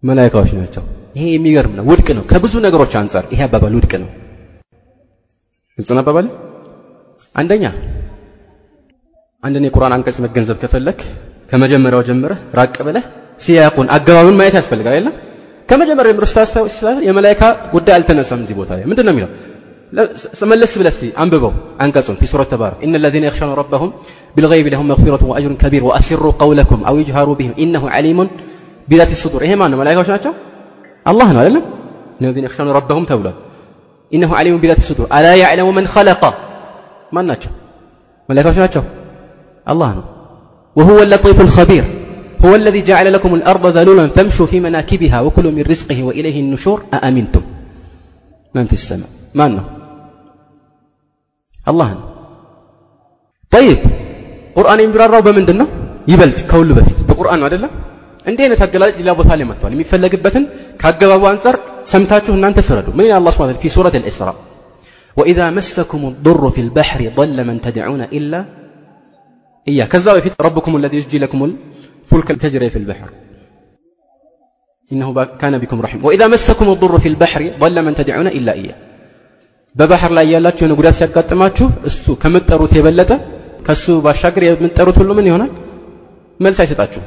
መላኢካዎች 0.03 0.51
ናቸው። 0.59 0.83
ይሄ 1.15 1.25
የሚገርም 1.33 1.73
ነው። 1.77 1.83
ውድቅ 1.89 2.07
ነው። 2.17 2.23
ከብዙ 2.31 2.53
ነገሮች 2.65 2.93
አንጻር 3.01 3.25
ይሄ 3.33 3.41
አባባል 3.47 3.73
ውድቅ 3.77 3.93
ነው። 4.03 4.09
ግልጽ 5.77 5.91
አባባል? 5.93 6.25
አንደኛ 7.35 7.65
አንድን 9.43 9.65
የቁርአን 9.67 9.93
አንቀጽ 9.95 10.17
መገንዘብ 10.25 10.57
ከፈለክ 10.61 10.99
ከመጀመሪያው 11.49 12.01
ጀምረህ 12.09 12.39
ራቅ 12.59 12.75
ብለህ 12.87 13.05
ሲያቁን 13.39 13.87
አገባብን 13.95 14.35
ማየት 14.39 14.55
ያስፈልጋል 14.59 14.93
አይደለም 14.95 15.15
ከመጀመሪያ 15.69 16.11
ምሮ 16.17 16.25
ስታስታው 16.31 16.65
ይችላል 16.69 16.97
የመላይካ 17.07 17.41
ጉዳይ 17.73 17.93
አልተነሳም 17.97 18.39
እዚህ 18.45 18.55
ቦታ 18.59 18.71
ላይ 18.77 18.85
ምንድን 18.91 19.05
ነው 19.07 19.13
የሚለው 19.13 19.29
መለስ 20.51 20.71
ብለህ 20.79 20.93
እስቲ 20.93 21.03
አንብበው 21.23 21.51
አንቀጹን 21.83 22.15
ፊ 22.21 22.29
ሱረት 22.31 22.49
ተባረክ 22.53 22.79
ኢነ 22.85 23.01
ለዚነ 23.03 23.23
የኽሸኑ 23.27 23.49
ረበሁም 23.59 23.91
ቢልገይብ 24.35 24.67
ለሁም 24.73 24.87
መግፊረቱን 24.91 25.29
ወአጅሩን 25.31 25.57
ከቢር 25.63 25.83
ወአሲሩ 25.89 26.23
ቀውለኩም 26.41 26.81
አው 26.89 26.95
ይጅሃሩ 27.01 27.29
ቢህም 27.39 27.53
ኢነሁ 27.63 27.83
ዓሊሙን 27.97 28.29
ቢዛት 28.87 29.11
ሱዱር 29.21 29.41
ይሄ 29.45 29.53
ማን 29.61 29.71
ነው 29.73 29.79
መላይካዎች 29.81 30.09
ናቸው 30.13 30.33
አላህ 31.05 31.27
ነው 31.35 31.41
አይደለም 31.43 31.65
ለዚነ 32.23 32.45
የኽሸኑ 32.47 32.67
ረበሁም 32.77 33.05
ተብሏል 33.11 33.37
ኢነሁ 34.11 34.31
ዓሊሙን 34.39 34.61
ቢዛት 34.63 34.81
ሱዱር 34.89 35.07
አላ 35.17 35.27
ያዕለሙ 35.43 35.69
መን 35.77 35.87
ኸለቀ 35.93 36.23
ማን 37.15 37.25
ናቸው 37.31 37.51
መላይካዎች 38.29 38.59
ናቸው 38.63 38.83
አላህ 39.67 39.89
ነው 39.99 40.05
ወሁወ 40.75 40.99
ለጢፉ 41.11 41.39
ልኸቢር 41.49 41.85
هو 42.44 42.52
الذي 42.54 42.80
جعل 42.90 43.06
لكم 43.12 43.34
الأرض 43.34 43.64
ذلولا 43.76 44.04
فامشوا 44.16 44.46
في 44.46 44.58
مناكبها 44.66 45.18
وكلوا 45.20 45.52
من 45.56 45.64
رزقه 45.72 45.98
وإليه 46.02 46.36
النشور 46.44 46.78
أأمنتم 46.94 47.42
من 48.54 48.64
في 48.70 48.76
السماء 48.80 49.10
ما 49.38 49.46
أنه 49.46 49.64
الله 51.70 51.88
ነው 51.98 52.04
طيب 53.54 53.78
ቁርአን 54.56 54.78
የሚብራራው 54.82 55.22
በምንድን 55.26 55.56
ነው 55.62 55.68
ይበልጥ 56.12 56.38
ከሁሉ 56.50 56.70
በፊት 56.78 56.98
በቁርአን 57.08 57.38
ነው 57.40 57.46
አይደለም 57.48 57.72
እንዲህ 58.30 58.42
አይነት 58.46 58.60
አገላለጽ 58.64 58.96
ሌላ 59.00 59.10
ቦታ 59.18 59.30
ላይ 59.38 59.46
መጥቷል 59.50 59.72
የሚፈለግበትን 59.74 60.44
ከአገባቡ 60.80 61.22
አንጻር 61.32 61.56
ሰምታችሁ 61.92 62.32
እናንተ 62.38 62.58
ፍረዱ 62.68 62.88
ምን 62.98 63.04
ይላል 63.06 63.18
አላህ 63.20 63.32
Subhanahu 63.36 63.62
في 63.64 63.68
سورة 63.76 63.94
الإسراء 64.00 64.36
وإذا 65.18 65.46
مسكم 65.58 66.02
الضر 66.12 66.42
في 66.54 66.60
البحر 66.66 67.00
ضل 67.18 67.38
من 67.48 67.56
تدعون 67.66 68.02
إلا 68.18 68.40
إياه 69.66 69.86
كذا 69.92 70.10
بفيت 70.16 70.34
ربكم 70.48 70.72
الذي 70.80 70.96
يجي 71.00 71.18
لكم 71.24 71.40
الفلك 72.12 72.28
تجري 72.44 72.70
في 72.74 72.78
البحر 72.82 73.08
إنه 74.92 75.08
كان 75.40 75.54
بكم 75.62 75.78
رحيم 75.84 76.00
وإذا 76.06 76.26
مسكم 76.34 76.66
الضر 76.74 76.94
في 76.98 77.08
البحر 77.12 77.40
ضل 77.62 77.76
من 77.86 77.92
تدعون 78.00 78.28
إلا 78.38 78.52
إياه 78.60 78.78
በባህር 79.78 80.10
ላይ 80.16 80.26
ያላችሁ 80.34 80.62
የሆነ 80.64 80.74
ጉዳት 80.78 80.94
ሲያጋጥማችሁ 80.98 81.66
እሱ 81.88 82.04
ከምትጠሩት 82.22 82.72
የበለጠ 82.76 83.10
ከሱ 83.66 83.84
ባሻገር 84.04 84.42
የምትጠሩት 84.46 84.96
ሁሉ 85.00 85.10
ምን 85.18 85.26
ይሆናል 85.30 85.50
መልስ 86.44 86.58
አይሰጣችሁም 86.64 87.06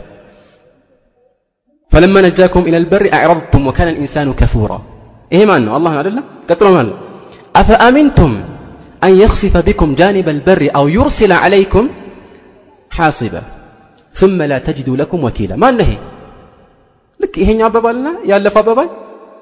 فلما 1.91 2.19
نجاكم 2.27 2.61
إلى 2.69 2.77
البر 2.83 3.03
أعرضتم 3.17 3.61
وكان 3.67 3.87
الإنسان 3.93 4.27
كفورا 4.39 4.79
إيه 5.33 5.43
ما 5.49 5.55
أنه 5.59 5.71
الله 5.77 5.93
أدلة 6.01 6.21
قتلوا 6.49 6.73
ما 6.77 6.83
أفأمنتم 7.61 8.31
أن 9.05 9.11
يخسف 9.23 9.53
بكم 9.67 9.89
جانب 10.01 10.27
البر 10.35 10.61
أو 10.77 10.85
يرسل 10.97 11.31
عليكم 11.43 11.83
حاصبا 12.91 13.41
ثم 14.15 14.39
لا 14.51 14.57
تجدوا 14.67 14.97
لكم 15.01 15.19
وكيلا 15.25 15.55
ما 15.61 15.67
النهي 15.71 15.97
لك 17.19 17.33
ይሄኛ 17.41 17.59
አባባልና 17.69 18.07
ያለፈ 18.31 18.55
አባባል 18.63 18.89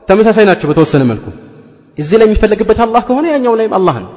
ተመሳሳይ 0.10 0.46
ናቸው 0.50 0.68
በተወሰነ 0.70 1.04
መልኩ 1.12 1.26
እዚህ 1.98 2.16
ላይ 2.20 2.26
የሚፈለግበት 2.28 2.80
አላህ 2.86 3.02
ከሆነ 3.08 3.26
ያኛው 3.34 3.54
ላይም 3.60 3.74
አላህ 3.80 3.96
ነው 4.04 4.12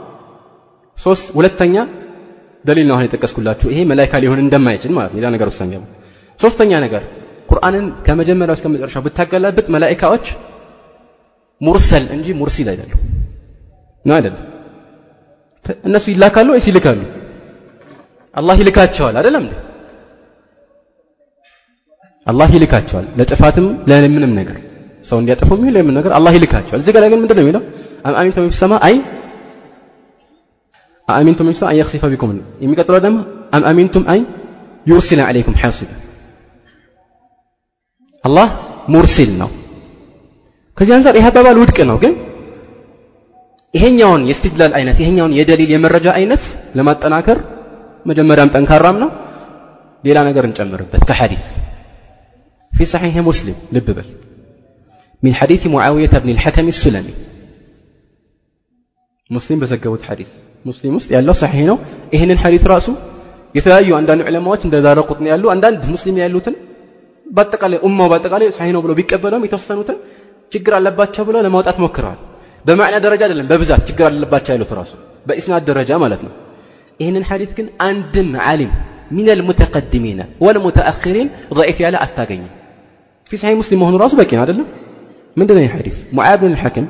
ሶስት 0.99 1.27
ሁለተኛ 1.39 1.75
ደሊል 2.65 2.87
ነው 2.89 2.95
አሁን 2.97 3.05
የጠቀስኩላችሁ 3.07 3.67
ይሄ 3.73 3.79
መላይካ 3.93 4.13
ሊሆን 4.23 4.41
እንደማይችል 4.45 4.93
ማለት 4.99 5.13
ሌላ 5.19 5.27
ነገር 5.35 5.47
ውስጥ 5.51 5.61
የሚገባ 5.65 5.85
ሶስተኛ 6.41 6.73
ነገር 6.87 7.03
ቁርአንን 7.51 7.87
ከመጀመሪያው 8.07 8.57
እስከ 8.59 8.67
መጨረሻው 8.75 9.03
ብታገላብጥ 9.07 9.67
መላኢካዎች 9.75 10.27
ሙርሰል 11.61 12.05
እንጂ 12.17 12.27
ሙርሲል 12.41 12.69
አይደሉም 12.73 13.01
ነው 14.05 14.15
አይደለም 14.19 14.45
እነሱ 15.89 16.07
ይላካሉ 16.15 16.49
ወይስ 16.55 16.67
ይልካሉ 16.71 17.01
አላህ 18.37 18.55
ይልካቸዋል 18.63 19.17
አይደለም 19.21 19.45
እንዴ 19.47 19.55
አላህ 22.28 22.48
ይልካቸዋል 22.56 23.06
ለጥፋትም 23.20 23.68
ለምንም 23.90 24.32
ነገር 24.40 24.58
ሰው 25.08 25.18
እንዲያጠፉ 25.22 25.50
ይሁን 25.56 25.70
ለምን 25.76 25.94
ነገር 26.00 26.12
አላህ 26.12 26.32
ይልካቸዋል። 26.38 26.80
እዚህ 26.82 26.94
ጋር 26.96 27.04
ግን 27.12 27.20
ምንድነው 27.24 27.44
የሚለው 27.44 27.62
أأمنتم 28.12 28.50
في 28.54 28.62
السماء 28.62 28.74
أن 28.88 28.96
أأمنتم 31.08 31.48
في 31.52 31.58
السماء 31.58 31.68
أن 31.72 31.78
يخسف 31.82 32.04
بكم 32.14 32.32
የሚቀጥለው 32.64 33.00
ደግሞ 33.06 33.18
أم 33.54 33.80
أن 34.14 34.20
يرسل 34.86 35.20
عليكم 35.28 35.56
حاصبا 35.62 35.92
አላህ 38.24 38.48
مرسل 38.90 39.32
ነው። 39.42 39.50
ከዚህ 40.78 40.94
አንፃር 40.98 41.16
ይህ 41.20 41.26
አባባል 41.30 41.58
ውድቅ 41.62 41.78
ነው። 41.90 41.98
ግን 42.04 42.14
ይሄኛውን 43.74 44.22
የ 44.30 44.42
استدلال 44.42 44.74
አይነት 44.78 44.98
ይሄኛውን 45.02 45.34
የ 45.40 45.51
دليل 45.51 45.72
የመረጃ 45.76 46.08
አይነት 46.20 46.44
ለማጠናከር 46.78 47.40
መጀመሪያም 48.06 48.52
ጠንካራም 48.56 48.98
ነው። 49.04 49.10
ሌላ 50.04 50.18
ነገር 50.30 50.44
እንጨምርበት 50.50 51.02
ከሐዲስ 51.10 51.46
في 52.77 52.85
صحيح 52.85 53.15
مسلم 53.29 53.57
ልብ 53.75 53.89
በል 53.97 54.09
من 55.23 55.33
حديث 55.35 55.63
معاوية 55.67 56.15
بن 56.23 56.29
الحكم 56.35 56.67
السلمي 56.69 57.15
ሙስሊም 59.31 59.59
በዘገቡት 59.63 60.03
ሐዲስ 60.09 60.31
ሙስሊም 60.69 60.95
ውስጥ 60.99 61.09
ያለው 61.17 61.35
ሰሒህ 61.43 61.63
ነው 61.71 61.77
ይህንን 62.15 62.39
ሐዲስ 62.43 62.65
ራሱ 62.73 62.89
የተለያዩ 63.55 63.91
አንዳንድ 64.01 64.21
ዑለማዎች 64.29 64.63
እንደ 64.67 64.77
ዳረ 64.87 64.99
ቁጥኒ 65.11 65.27
ያሉ 65.33 65.45
አንዳንድ 65.55 65.81
ሙስሊም 65.95 66.17
ያሉትን 66.23 66.55
በአጠቃላይ 67.27 67.79
ኡማው 67.87 68.07
በአጠቃላይ 68.13 68.49
ሰሒህ 68.59 68.73
ነው 68.77 68.81
ብሎ 68.85 68.93
ቢቀበለውም 68.99 69.45
የተወሰኑትን 69.47 69.97
ችግር 70.53 70.73
አለባቸው 70.79 71.25
ብለው 71.29 71.41
ለማውጣት 71.47 71.77
ሞክረዋል 71.85 72.19
በማዕና 72.67 72.97
ደረጃ 73.05 73.23
አይደለም 73.27 73.47
በብዛት 73.51 73.83
ችግር 73.91 74.05
አለባቸው 74.11 74.53
ያሉት 74.55 74.73
ራሱ 74.81 74.93
በኢስናድ 75.29 75.65
ደረጃ 75.71 75.91
ማለት 76.05 76.21
ነው 76.27 76.33
ይህንን 77.03 77.25
ሐዲስ 77.31 77.53
ግን 77.61 77.69
አንድም 77.89 78.33
ዓሊም 78.49 78.73
من 79.19 79.29
المتقدمين 79.37 80.19
والمتأخرين 80.45 81.29
ضعيف 81.59 81.79
ያለ 81.85 81.95
አታገኝም 82.05 82.51
ፊ 83.32 83.40
ሳሒ 83.42 83.54
ሙስሊም 83.62 83.80
መሆኑ 83.84 83.96
ራሱ 84.04 84.14
በቂ 84.20 84.32
ነው 84.38 84.44
አይደለም 84.44 84.68
ምንድነው 85.38 85.62
ይህ 85.66 85.72
ሐዲስ 85.78 85.98
ሙዓዝ 86.18 86.38
ብን 86.42 86.52
ልሐክም 86.56 86.86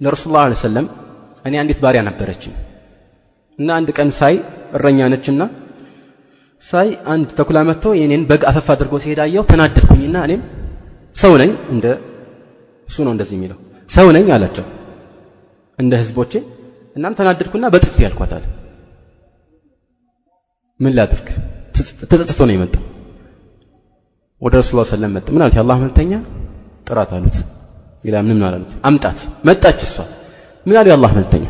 ለረሱል 0.00 0.32
ላ 0.36 0.60
ሰለም 0.66 0.86
እኔ 1.44 1.54
አንዲት 1.62 1.78
ባሪያ 1.84 2.00
ነበረችኝ 2.08 2.52
እና 3.58 3.68
አንድ 3.78 3.88
ቀን 3.98 4.10
ሳይ 4.18 4.34
እረኛ 4.76 5.08
ነችና 5.12 5.42
ሳይ 6.64 6.88
አንድ 7.12 7.28
ተኩላ 7.38 7.58
መጥቶ 7.70 7.94
የኔን 8.00 8.22
በግ 8.30 8.42
አፈፍ 8.50 8.66
አድርጎ 8.74 8.94
ሲሄዳየው 9.04 9.44
ተናደድኩኝና 9.50 10.16
እኔም 10.26 10.42
ሰው 11.16 11.32
ነኝ 11.42 11.50
እንደ 11.74 11.86
እሱ 12.88 12.96
ነው 13.06 13.12
እንደዚህ 13.14 13.34
የሚለው 13.38 13.58
ሰው 13.90 14.06
ነኝ 14.16 14.28
አላቸው 14.36 14.66
እንደ 15.78 15.92
ህዝቦቼ 16.02 16.32
እናም 16.96 17.16
ተናደድኩና 17.18 17.66
በጥፊ 17.74 17.96
ያልኳታል 18.06 18.44
ምን 20.80 20.94
ላድርግ 20.98 21.28
ተጸጽቶ 22.10 22.40
ነው 22.48 22.54
የመጣው 22.56 22.82
ወደ 24.42 24.54
ረሱል 24.60 24.76
ላ 24.78 24.84
ሰለም 24.90 25.10
መጣ። 25.16 25.26
ምን 25.34 25.42
አሉት? 25.44 25.54
የአላህ 25.56 25.76
መልተኛ 25.84 26.12
ጥራት 26.88 27.10
አሉት። 27.16 27.36
ሌላ 28.04 28.16
ምንም 28.22 28.42
አላሉት። 28.48 28.72
አምጣት። 28.88 29.18
መጣች 29.46 29.80
እሷ። 29.86 29.96
ምን 30.66 30.76
አሉ 30.78 30.86
የአላህ 30.90 31.10
መልተኛ 31.18 31.44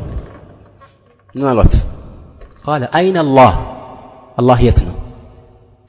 ምን 1.35 1.45
አሏት? 1.51 1.75
ቃለ 2.65 2.83
አይን 2.99 3.17
አላህ። 3.23 3.53
አላህ 4.39 4.59
የት 4.67 4.81
ነው? 4.89 4.97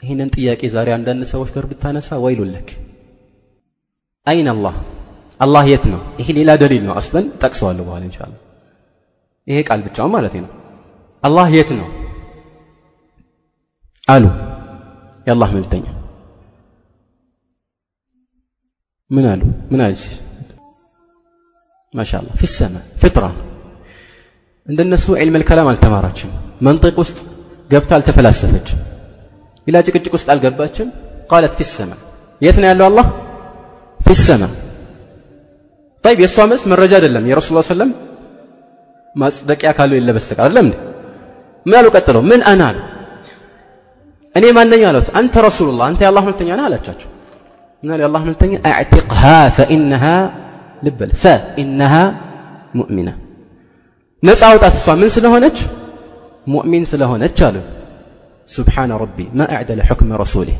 ይህንን 0.04 0.30
ጥያቄ 0.36 0.62
ዛሬ 0.76 0.88
አንዳንድ 0.96 1.24
ሰዎች 1.34 1.50
ጋር 1.56 1.66
ብታነሳ 1.72 2.10
ወይሉለክ 2.24 2.70
አይን 4.28 4.48
አላህ። 4.54 4.76
አላህ 5.40 5.64
የት 5.72 5.86
ነው? 5.94 6.02
ይሄ 6.20 6.28
ሌላ 6.40 6.50
ደሊል 6.62 6.84
ነው። 6.88 6.94
አስለን 7.00 7.26
ጠቅሰዋለሁ 7.44 7.84
በኋላ 7.88 8.04
ኢንሻአላህ። 8.10 8.40
ይሄ 9.48 9.58
ቃል 9.68 9.80
ብቻውን 9.88 10.12
ማለት 10.16 10.34
ነው። 10.38 10.50
አላህ 11.24 11.48
የት 11.56 11.70
ነው? 11.80 11.88
አሉ 14.08 14.24
የአላህ 15.28 15.50
መልተኛ 15.58 15.86
ምን 19.11 19.27
አሉ 19.33 19.43
ምን 19.71 19.81
አለች 19.85 20.03
ማሻአላ 21.95 22.29
ፊ 22.41 22.51
ሰማ 22.55 22.75
ፍጥራ 23.03 23.25
እንደነሱ 24.69 25.07
ዒልም 25.21 25.37
ልከላም 25.43 25.69
አልተማራችም 25.73 26.31
መንጢቅ 26.67 26.97
ውስጥ 27.03 27.19
ገብታ 27.71 27.91
አልተፈላሰፈችም 27.99 28.81
ሌላ 29.67 29.79
ጭቅጭቅ 29.87 30.13
ውስጥ 30.17 30.29
አልገባችም 30.35 30.89
ቃለት 31.31 31.55
ፊ 31.59 31.67
ሰማ 31.71 31.93
የት 32.41 32.57
ነው 32.63 32.69
ያለው 32.71 32.87
አላህ 32.91 33.07
ፊ 34.01 34.17
ሰማ 34.27 34.43
طيب 36.05 36.19
የእሷ 36.23 36.45
መልስ 36.51 36.63
መረጃ 36.73 36.93
አይደለም 36.99 37.25
የረሱል 37.31 37.57
ሰለም 37.71 37.91
ማጽደቂያ 39.15 39.71
ካለው 39.79 39.97
የለ 39.99 40.11
በስተቀር 40.17 40.45
አይደለም 40.47 40.67
እንዴ 40.67 40.77
ምን 41.67 41.77
አሉ 41.79 41.87
ቀጥለው 41.97 42.23
ምን 42.31 42.41
አና 42.51 42.63
አሉ 42.71 42.79
እኔ 44.35 44.45
ማነኝ 44.59 44.83
አሉት 44.91 45.09
አንተ 45.21 45.35
ረሱሉላህ 45.47 45.85
አንተ 45.91 46.01
የአላህ 46.05 46.25
መልተኛ 46.29 46.51
ነህ 46.59 46.67
አላቻቸው 46.69 47.09
ምን 47.83 47.91
አሉ 47.95 48.01
የአላህ 48.05 48.23
መልተኛ 48.29 48.53
አዕቲቅሃ 48.71 49.23
ፈኢነሃ 49.57 50.05
ልበል 50.83 51.13
ፈኢነሃ 51.23 51.95
ሙእሚና 52.79 53.09
ነፃ 54.23 54.41
አውጣት 54.51 54.75
እሷ 54.81 54.89
ምን 55.01 55.11
ስለሆነች 55.17 55.59
ሙእሚን 56.47 56.85
ስለሆነች 56.93 57.39
አሉ 57.49 57.57
ሱብሓነ 58.51 58.93
ረቢ 59.03 59.19
ማ 59.39 59.47
አዕደለ 59.57 59.81
ሑክመ 59.89 60.11
ረሱሊህ 60.23 60.59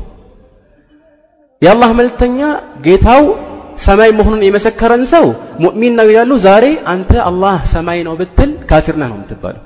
የአላህ 1.61 1.89
መልእክተኛ 1.99 2.39
ጌታው 2.85 3.23
ሰማይ 3.79 4.09
መሆኑን 4.17 4.41
የመሰከረን 4.45 5.03
ሰው 5.11 5.25
ሙእሚን 5.63 5.93
ነው 5.99 6.07
ይላሉ። 6.11 6.31
ዛሬ 6.45 6.65
አንተ 6.93 7.11
አላህ 7.29 7.57
ሰማይ 7.73 7.99
ነው 8.07 8.13
ብትል 8.19 8.51
ካፊር 8.69 8.95
ነህ 9.01 9.07
ነው 9.11 9.17
የምትባለው። 9.17 9.63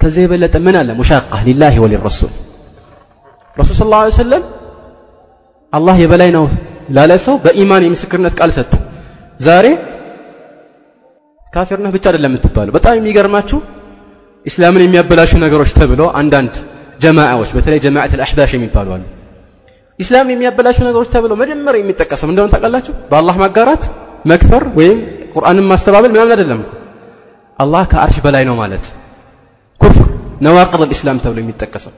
ከዚህ 0.00 0.22
የበለጠ 0.24 0.54
ምን 0.66 0.76
አለ? 0.80 0.88
ሙሻቃ 1.00 1.30
ሊላሂ 1.46 1.74
ወሊረሱል 1.84 2.32
ረሱል 3.56 3.76
ስ 3.80 3.86
ላ 3.92 4.00
ሰለም 4.18 4.42
አላህ 5.73 5.95
የበላይ 6.01 6.29
ነው 6.35 6.45
ላለ 6.95 7.11
ሰው 7.25 7.35
በኢማን 7.43 7.83
የምስክርነት 7.85 8.33
ቃል 8.39 8.51
ሰጡ። 8.57 8.71
ዛሬ 9.39 9.65
ካፊር 11.53 11.79
ነህ 11.83 11.91
ብቻ 11.95 12.05
አይደለም 12.09 12.31
የምትባለው። 12.31 12.73
በጣም 12.77 12.93
የሚገርማችሁ 12.99 13.59
ኢስላምን 14.45 14.83
የሚያበላሹ 14.85 15.31
ነገሮች 15.45 15.71
ተብሎ 15.79 16.01
አንዳንድ 16.19 16.53
ጀማዓዎች 17.03 17.49
በተለይ 17.55 17.79
ጀማዓት 17.85 18.11
አልአሕባሽ 18.15 18.51
የሚባሉ 18.55 18.87
አሉ። 18.95 19.03
ኢስላም 19.99 20.29
የሚያበላሹ 20.33 20.77
ነገሮች 20.87 21.09
ተብሎ 21.15 21.31
መጀመሪያ 21.41 21.79
የሚጠቀሰው 21.81 22.29
እንደሆነ 22.31 22.49
ታውቃላችሁ? 22.53 22.93
በአላህ 23.11 23.35
ማጋራት፣ 23.43 23.83
መክፈር 24.25 24.63
ወይም 24.77 24.97
ቁርአንን 25.35 25.65
ማስተባበል 25.71 26.11
ምናምን 26.13 26.33
አይደለም። 26.35 26.61
አላህ 27.59 27.83
ከአርሽ 27.91 28.17
በላይ 28.25 28.43
ነው 28.49 28.55
ማለት 28.61 28.85
ኩፍር 29.81 30.07
ነዋቅድ 30.41 30.81
አልኢስላም 30.85 31.19
ተብሎ 31.23 31.37
የሚጠቀሰው 31.43 31.93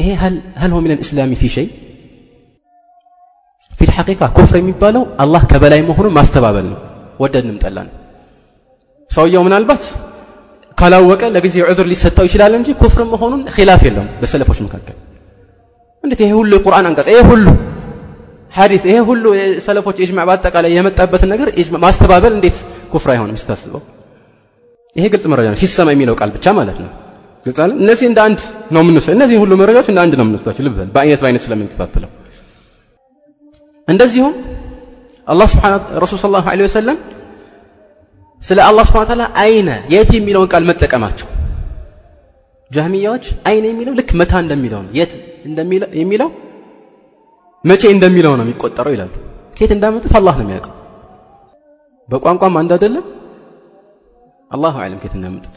هل 0.00 0.40
هل 0.54 0.72
هو 0.72 0.80
من 0.80 0.90
الإسلام 0.90 1.34
في 1.34 1.48
شيء؟ 1.48 1.70
في 3.76 3.84
الحقيقة 3.84 4.26
كفر 4.26 4.56
يبالو 4.56 5.06
الله 5.20 5.44
كبلا 5.44 5.76
يمهون 5.76 6.12
ما 6.12 6.22
استبابلنا 6.22 6.76
ودد 7.18 7.44
نمتلان 7.44 7.88
سو 9.08 9.26
يوم 9.26 9.44
من 9.46 9.52
البت 9.52 9.84
قال 10.76 10.94
وقع 10.94 11.28
لغزي 11.28 11.62
عذر 11.62 11.86
لي 11.86 11.94
ستاو 11.94 12.24
يشلال 12.24 12.54
انجي 12.54 12.74
كفر 12.74 13.04
مهون 13.04 13.48
خلاف 13.48 13.82
يلهم 13.82 14.06
بسلفوش 14.22 14.62
مكاكل 14.62 14.96
عندك 16.04 16.20
إيه 16.20 16.34
هله 16.40 16.56
القران 16.56 16.86
انقص 16.86 17.06
إيه 17.06 17.20
هله 17.20 17.56
حديث 18.50 18.86
إيه 18.86 19.00
هله 19.00 19.58
سلفوش 19.58 19.94
اجمع 20.00 20.24
بات 20.24 20.46
قال 20.46 20.64
يمطابت 20.64 21.24
النجر 21.24 21.48
اجمع 21.48 21.78
ما 21.78 21.88
استبابل 21.88 22.32
انديت 22.32 22.58
كفر 22.94 23.14
يهون 23.14 23.32
مستاسبو 23.32 23.80
إيه 24.96 25.10
قلت 25.12 25.26
مرجان 25.26 25.54
في 25.54 25.62
السماء 25.62 25.94
ميلو 25.94 26.14
قال 26.14 26.30
بቻ 26.30 26.52
معناتنو 26.52 26.86
ግልጽ 27.46 27.58
አለ። 27.64 27.70
እነዚህ 27.82 28.06
እንደ 28.10 28.18
አንድ 28.26 28.40
ነው 28.74 28.80
የምንወስደው። 28.82 29.14
እነዚህ 29.16 29.36
ሁሉ 29.42 29.52
መረጃዎች 29.60 29.88
እንደ 29.92 30.00
አንድ 30.04 30.14
ነው 30.18 30.24
የምንወስዳቸው። 30.24 30.62
ልብ 30.66 30.74
በል 30.78 30.88
በአይነት 30.94 31.20
በአይነት 31.22 31.42
ስለምንከፋፍለው 31.46 32.10
እንደዚሁም 33.88 34.34
አላህ 35.26 35.46
ሱብሓነሁ 35.52 35.80
ረሱል 36.02 36.18
ሰለላሁ 36.22 36.44
ዐለይሂ 36.52 36.66
ወሰለም 36.68 36.98
ስለ 38.42 38.58
አላህ 38.66 38.84
ሱብሓነሁ 38.88 39.04
ወተዓላ 39.06 39.24
አይነ 39.42 39.68
የት 39.94 40.10
የሚለውን 40.16 40.48
ቃል 40.52 40.64
መጠቀማቸው 40.70 41.28
ጃህሚያዎች 42.70 43.24
አይነ 43.48 43.64
የሚለው 43.70 43.92
ልክ 43.98 44.10
መታ 44.20 44.32
እንደሚለው 44.44 44.80
ነው። 44.84 44.90
የት 44.98 45.12
የሚለው 46.00 46.28
መቼ 47.64 47.82
እንደሚለው 47.94 48.32
ነው 48.38 48.44
የሚቆጠረው 48.46 48.92
ይላሉ። 48.94 49.12
ከየት 49.56 49.72
እንዳመጡት 49.76 50.12
አላህ 50.18 50.34
ነው 50.38 50.44
የሚያውቀው። 50.44 50.74
በቋንቋም 52.08 52.56
አንድ 52.60 52.70
አይደለም። 52.76 53.06
አላሁ 54.50 54.74
አዕለም 54.82 54.98
ከየት 55.00 55.14
እንዳመጡት 55.18 55.56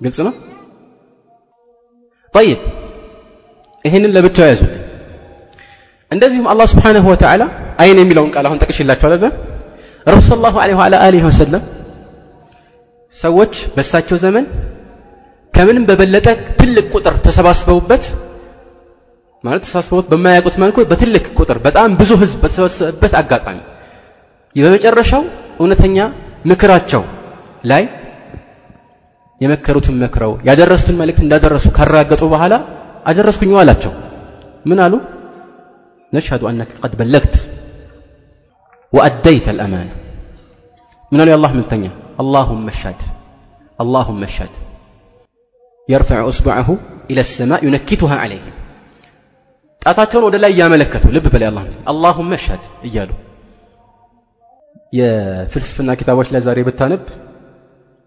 ግልጽ 0.00 0.18
ነው። 0.28 0.34
ጠይብ 2.34 2.60
ይህንን 3.84 4.12
ለብቻው 4.16 4.46
ያዙልኝ። 4.50 4.80
እንደዚሁም 6.10 6.46
አላህ 6.52 6.66
ስብሓንሁ 6.72 7.04
ወተዓላ 7.12 7.42
አይን 7.82 7.98
የሚለውን 8.02 8.30
ቃል 8.34 8.44
አሁን 8.48 8.58
ጠቅሽላቸው 8.62 9.06
አይደለም 9.08 9.32
ረሱል 10.06 10.26
ሰለላሁ 10.30 10.54
ዐለይሂ 10.62 10.76
ወዐላ 10.80 10.94
አሊሂ 11.06 11.22
ወሰለም 11.28 11.62
ሰዎች 13.14 13.54
በእሳቸው 13.74 14.16
ዘመን 14.24 14.44
ከምንም 15.54 15.84
በበለጠ 15.88 16.26
ትልቅ 16.60 16.86
ቁጥር 16.94 17.14
ተሰባስበውበት 17.26 18.04
ማለት 19.44 19.62
ተሰባስበውት 19.66 20.06
በማያውቁት 20.12 20.56
መልኩ 20.62 20.76
በትልቅ 20.90 21.24
ቁጥር 21.38 21.58
በጣም 21.66 21.90
ብዙ 22.00 22.10
ህዝብ 22.22 22.38
በተሰበሰበበት 22.44 23.12
አጋጣሚ 23.20 23.58
በመጨረሻው 24.56 25.22
እውነተኛ 25.60 25.98
ምክራቸው 26.50 27.02
ላይ 27.64 27.82
የመከሩትን 29.41 29.95
መክረው 30.01 30.31
ያደረሱትን 30.47 30.97
መልእክት 31.01 31.21
እንዳደረሱ 31.25 31.67
ካረጋገጡ 31.77 32.23
በኋላ 32.33 32.53
አደረስኩኝ 33.09 33.51
አላቸው። 33.61 33.93
ምን 34.65 34.79
አሉ? 34.85 34.93
ነሽሀዱ 36.13 36.43
አነከ 36.49 36.71
ቀድ 36.81 36.93
በለግት 36.99 37.35
ወአደይተ 38.93 39.45
አልአማና። 39.53 39.89
ምን 41.11 41.19
አሉ? 41.21 41.27
የአላህ 41.31 41.51
መልእክተኛ 41.55 41.85
አላሁመ 42.21 42.67
ሻድ 42.81 43.01
አላሁመ 43.79 44.23
ሻድ 44.35 44.53
የርፈዑ 45.89 46.25
እስቡዐሁ 46.33 46.67
ኢለ 47.11 47.19
ሰማእ 47.29 47.61
ዩነኪቱሃ 47.67 48.11
ዐለይህም 48.23 48.55
ጣታቸውን 49.81 50.25
ወደ 50.27 50.35
ላይ 50.43 50.51
እያመለከቱ 50.55 51.05
ልብ 51.15 51.25
በላይ 51.33 51.47
አላህ 51.51 51.63
አላሁመ 51.91 52.31
ሻድ 52.45 52.63
እያሉ 52.87 53.11
የፍልስፍና 54.93 55.89
ኪታቦች 55.99 56.27
ላይ 56.33 56.41
ዛሬ 56.47 56.59
ብታነብ 56.67 57.03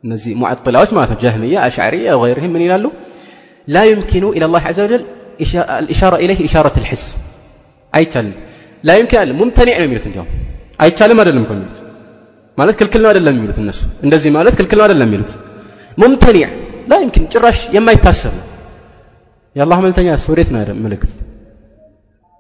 እነዚህ 0.05 0.33
ሙዓጥላዎች 0.41 0.91
ማለት 0.97 1.11
ነው 1.13 1.19
ጃህሚያ 1.25 1.57
አሽዓሪያ 1.67 2.15
ወገይርህም 2.21 2.53
ምን 2.55 2.63
ይላሉ 2.67 2.87
ላ 3.69 3.83
ዩምኪኑ 3.91 4.25
ኢላ 4.37 4.45
ላህ 4.55 4.65
ዐዘ 4.71 4.79
ወጀል 4.87 5.03
ኢሻራ 5.95 6.15
ኢለይህ 6.25 6.41
ኢሻረት 6.49 6.77
ልሕስ 6.83 7.05
አይቻልም 7.93 8.35
ላ 8.85 8.97
ዩምኪን 9.01 9.19
አለ 9.23 9.31
ሙምተኒዕ 9.41 9.77
ነው 9.81 9.87
የሚሉት 9.87 10.07
እንዲያውም 10.09 10.31
አይቻልም 10.85 11.19
አይደለም 11.23 11.43
እኮ 11.47 11.53
የሚሉት 11.57 11.79
ማለት 12.59 12.75
ክልክል 12.81 13.01
ነው 13.05 13.11
አይደለም 13.13 13.35
የሚሉት 13.39 13.59
እነሱ 13.63 13.81
እንደዚህ 14.07 14.31
ማለት 14.39 14.55
ክልክል 14.59 14.79
ነው 14.81 14.85
አይደለም 14.87 15.09
የሚሉት 15.11 15.33
ሙምተኒዕ 15.99 16.49
ላ 16.91 16.99
ዩምኪን 17.05 17.27
ጭራሽ 17.35 17.61
የማይታሰብ 17.77 18.35
ነው 18.41 18.47
የአላህ 19.57 19.79
መልተኛ 19.85 20.09
ወዴት 20.33 20.51
ነው 20.55 20.61
ምልክት 20.87 21.13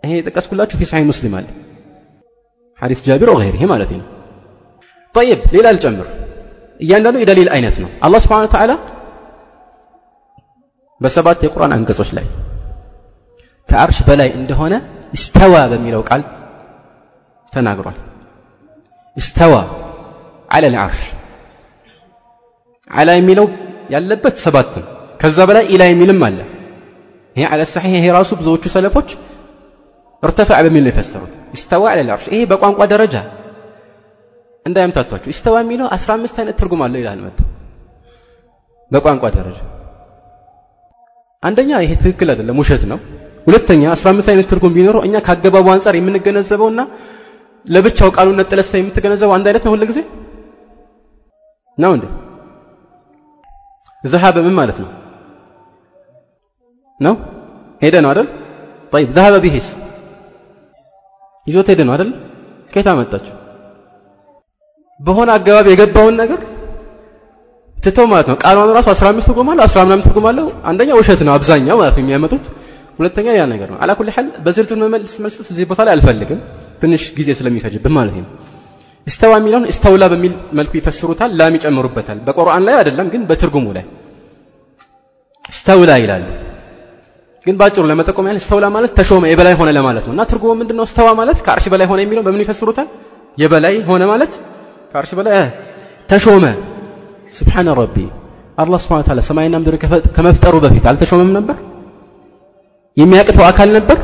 ይሄ 0.02 0.12
የጠቀስኩላችሁ 0.18 0.76
ፊ 0.80 0.88
ሰሒህ 0.90 1.06
ሙስሊም 1.10 1.34
አለ 1.38 1.46
ሐዲስ 2.82 3.00
ጃቢር 3.08 3.30
ወገይርህ 3.34 3.62
ማለት 3.72 3.90
ነው 3.96 4.06
ጠይብ 5.14 5.40
ሌላ 5.54 5.66
ልጨምር 5.76 6.06
እያንዳንዱ 6.80 7.16
የደሊል 7.22 7.48
አይነት 7.56 7.76
ነው 7.82 7.90
አላህ 8.06 8.20
ስብሓን 8.24 8.44
ወተዓላ 8.46 8.72
በሰባት 11.00 11.40
የቁርአን 11.44 11.74
አንቀጾች 11.76 12.10
ላይ 12.18 12.26
ከአርሽ 13.68 13.98
በላይ 14.08 14.30
እንደሆነ 14.38 14.74
እስተዋ 15.16 15.54
በሚለው 15.72 16.02
ቃል 16.10 16.22
ተናግሯል 17.52 17.96
እስተዋ 19.16 19.54
አለ 20.50 20.64
ልዓርሽ 20.74 21.02
አላ 22.90 23.10
የሚለው 23.18 23.46
ያለበት 23.94 24.36
ሰባት 24.44 24.72
ነው 24.78 24.86
ከዛ 25.20 25.38
በላይ 25.48 25.64
ኢላ 25.74 25.82
የሚልም 25.90 26.20
አለ 26.28 26.38
ይሄ 27.36 27.44
አለ 27.52 27.62
ሰሒህ 27.72 27.92
ይሄ 27.98 28.06
ራሱ 28.16 28.30
ብዙዎቹ 28.40 28.64
ሰለፎች 28.74 29.10
እርተፈዕ 30.22 30.58
በሚል 30.66 30.82
ነው 30.84 30.90
የፈሰሩት 30.92 31.32
እስተዋ 31.56 31.84
አለ 31.92 32.00
ልዓርሽ 32.08 32.26
ይሄ 32.34 32.40
በቋንቋ 32.50 32.80
ደረጃ 32.92 33.14
እንዳያምታቷችሁ 34.67 35.29
ኢስተዋ 35.33 35.55
የሚለው 35.63 35.87
አስራ 35.95 36.09
አምስት 36.17 36.37
አይነት 36.41 36.55
ትርጉም 36.61 36.81
አለው 36.85 36.99
ይላል 37.01 37.19
መጥቶ። 37.25 37.41
በቋንቋ 38.91 39.25
ደረጃ 39.37 39.59
አንደኛ 41.43 41.71
ይሄ 41.83 41.91
ትክክል 42.03 42.29
አይደለም 42.33 42.59
ውሸት 42.61 42.83
ነው። 42.91 42.99
ሁለተኛ 43.47 43.83
አስራ 43.95 44.07
አምስት 44.13 44.29
አይነት 44.31 44.47
ትርጉም 44.51 44.73
ቢኖረው 44.77 45.01
እኛ 45.07 45.15
ከአገባቡ 45.25 45.67
አንጻር 45.73 45.95
የምንገነዘበውና 45.97 46.81
ለብቻው 47.65 48.09
ቃሉን 48.15 48.37
ነጥለስታ 48.41 48.73
የምትገነዘበው 48.79 49.33
አንድ 49.37 49.45
አይነት 49.49 49.63
ነው 49.65 49.71
ሁሉ 49.75 49.83
ጊዜ? 49.91 49.99
ነው 51.77 51.91
እንዴ? 51.95 52.05
ዘሃበ 54.03 54.37
ምን 54.47 54.55
ማለት 54.59 54.77
ነው? 54.83 54.89
ነው? 56.99 57.15
ሄደ 57.83 57.95
ነው 58.03 58.09
አይደል? 58.11 58.27
طيب 58.93 59.07
ذهب 59.17 59.33
بهስ 59.43 59.67
ይዞት 61.47 61.67
ሄደ 61.71 61.81
ነው 61.87 61.93
አይደል? 61.95 62.09
ከየት 62.73 62.87
አመጣችሁ? 62.91 63.33
በሆነ 64.99 65.29
አገባብ 65.37 65.65
የገባውን 65.71 66.15
ነገር 66.21 66.39
ትተው 67.77 68.05
ማለት 68.11 68.27
ነው። 68.31 68.37
ቃሏን 68.43 68.71
ራሱ 68.77 68.87
15 68.93 69.27
ትርጉም 69.27 69.49
አለው 69.51 69.63
10 69.65 69.83
ምናምን 69.87 70.03
ትርጉም 70.05 70.25
አለው 70.29 70.47
አንደኛ 70.69 70.89
ውሸት 70.99 71.21
ነው 71.27 71.33
አብዛኛው 71.35 71.77
ማለት 71.81 71.95
ነው 71.97 72.03
የሚያመጡት። 72.03 72.45
ሁለተኛ 72.99 73.27
ያ 73.37 73.43
ነገር 73.51 73.67
ነው። 73.73 73.77
አላኩል 73.83 74.07
ሐል 74.15 74.27
በዝርዝር 74.45 74.77
መመልስ 74.83 75.13
መስጠት 75.25 75.47
እዚህ 75.53 75.65
ቦታ 75.71 75.81
ላይ 75.87 75.93
አልፈልግም። 75.95 76.39
ትንሽ 76.81 77.03
ጊዜ 77.17 77.29
ስለሚፈጅብን 77.39 77.93
ማለት 77.97 78.15
ነው። 78.17 78.27
እስተዋ 79.07 79.33
የሚለውን 79.39 79.65
እስተውላ 79.71 80.03
በሚል 80.13 80.33
መልኩ 80.59 80.73
ይፈስሩታል 80.79 81.31
ላም 81.39 81.53
ይጨምሩበታል። 81.57 82.17
በቁርአን 82.27 82.63
ላይ 82.67 82.75
አይደለም 82.79 83.07
ግን 83.13 83.21
በትርጉሙ 83.29 83.65
ላይ 83.77 83.85
እስተውላ 85.49 85.91
ይላሉ። 86.03 86.25
ግን 87.45 87.55
ባጭሩ 87.59 87.83
ለመጠቆም 87.91 88.25
ያህል 88.27 88.39
እስተውላ 88.41 88.65
ማለት 88.75 88.91
ተሾመ 88.97 89.23
የበላይ 89.31 89.53
ሆነ 89.59 89.69
ለማለት 89.77 90.03
ነው። 90.07 90.13
እና 90.15 90.23
ትርጉሙ 90.31 90.51
ምንድነው? 90.61 90.85
እስተዋ 90.89 91.07
ማለት 91.19 91.37
ከአርሽ 91.45 91.65
በላይ 91.73 91.87
ሆነ 91.91 91.99
የሚለው 92.05 92.23
በምን 92.27 92.41
ይፈስሩታል? 92.45 92.87
የበላይ 93.37 93.75
ሆነ 93.89 94.03
ማለት 94.11 94.33
ከአርሽ 94.96 95.12
በላይ 95.18 95.36
ተሾመ 96.10 96.44
ስብሓነ 97.38 97.68
ረቢ 97.80 97.96
አላህ 98.62 98.78
ስብሓን 98.84 99.04
ታላ 99.08 99.20
ሰማይና 99.28 99.56
ምድር 99.62 99.76
ከመፍጠሩ 100.16 100.54
በፊት 100.64 100.84
አልተሾመም 100.90 101.30
ነበር 101.38 101.56
የሚያቅተው 102.96 103.44
አካል 103.50 103.70
ነበር 103.78 103.98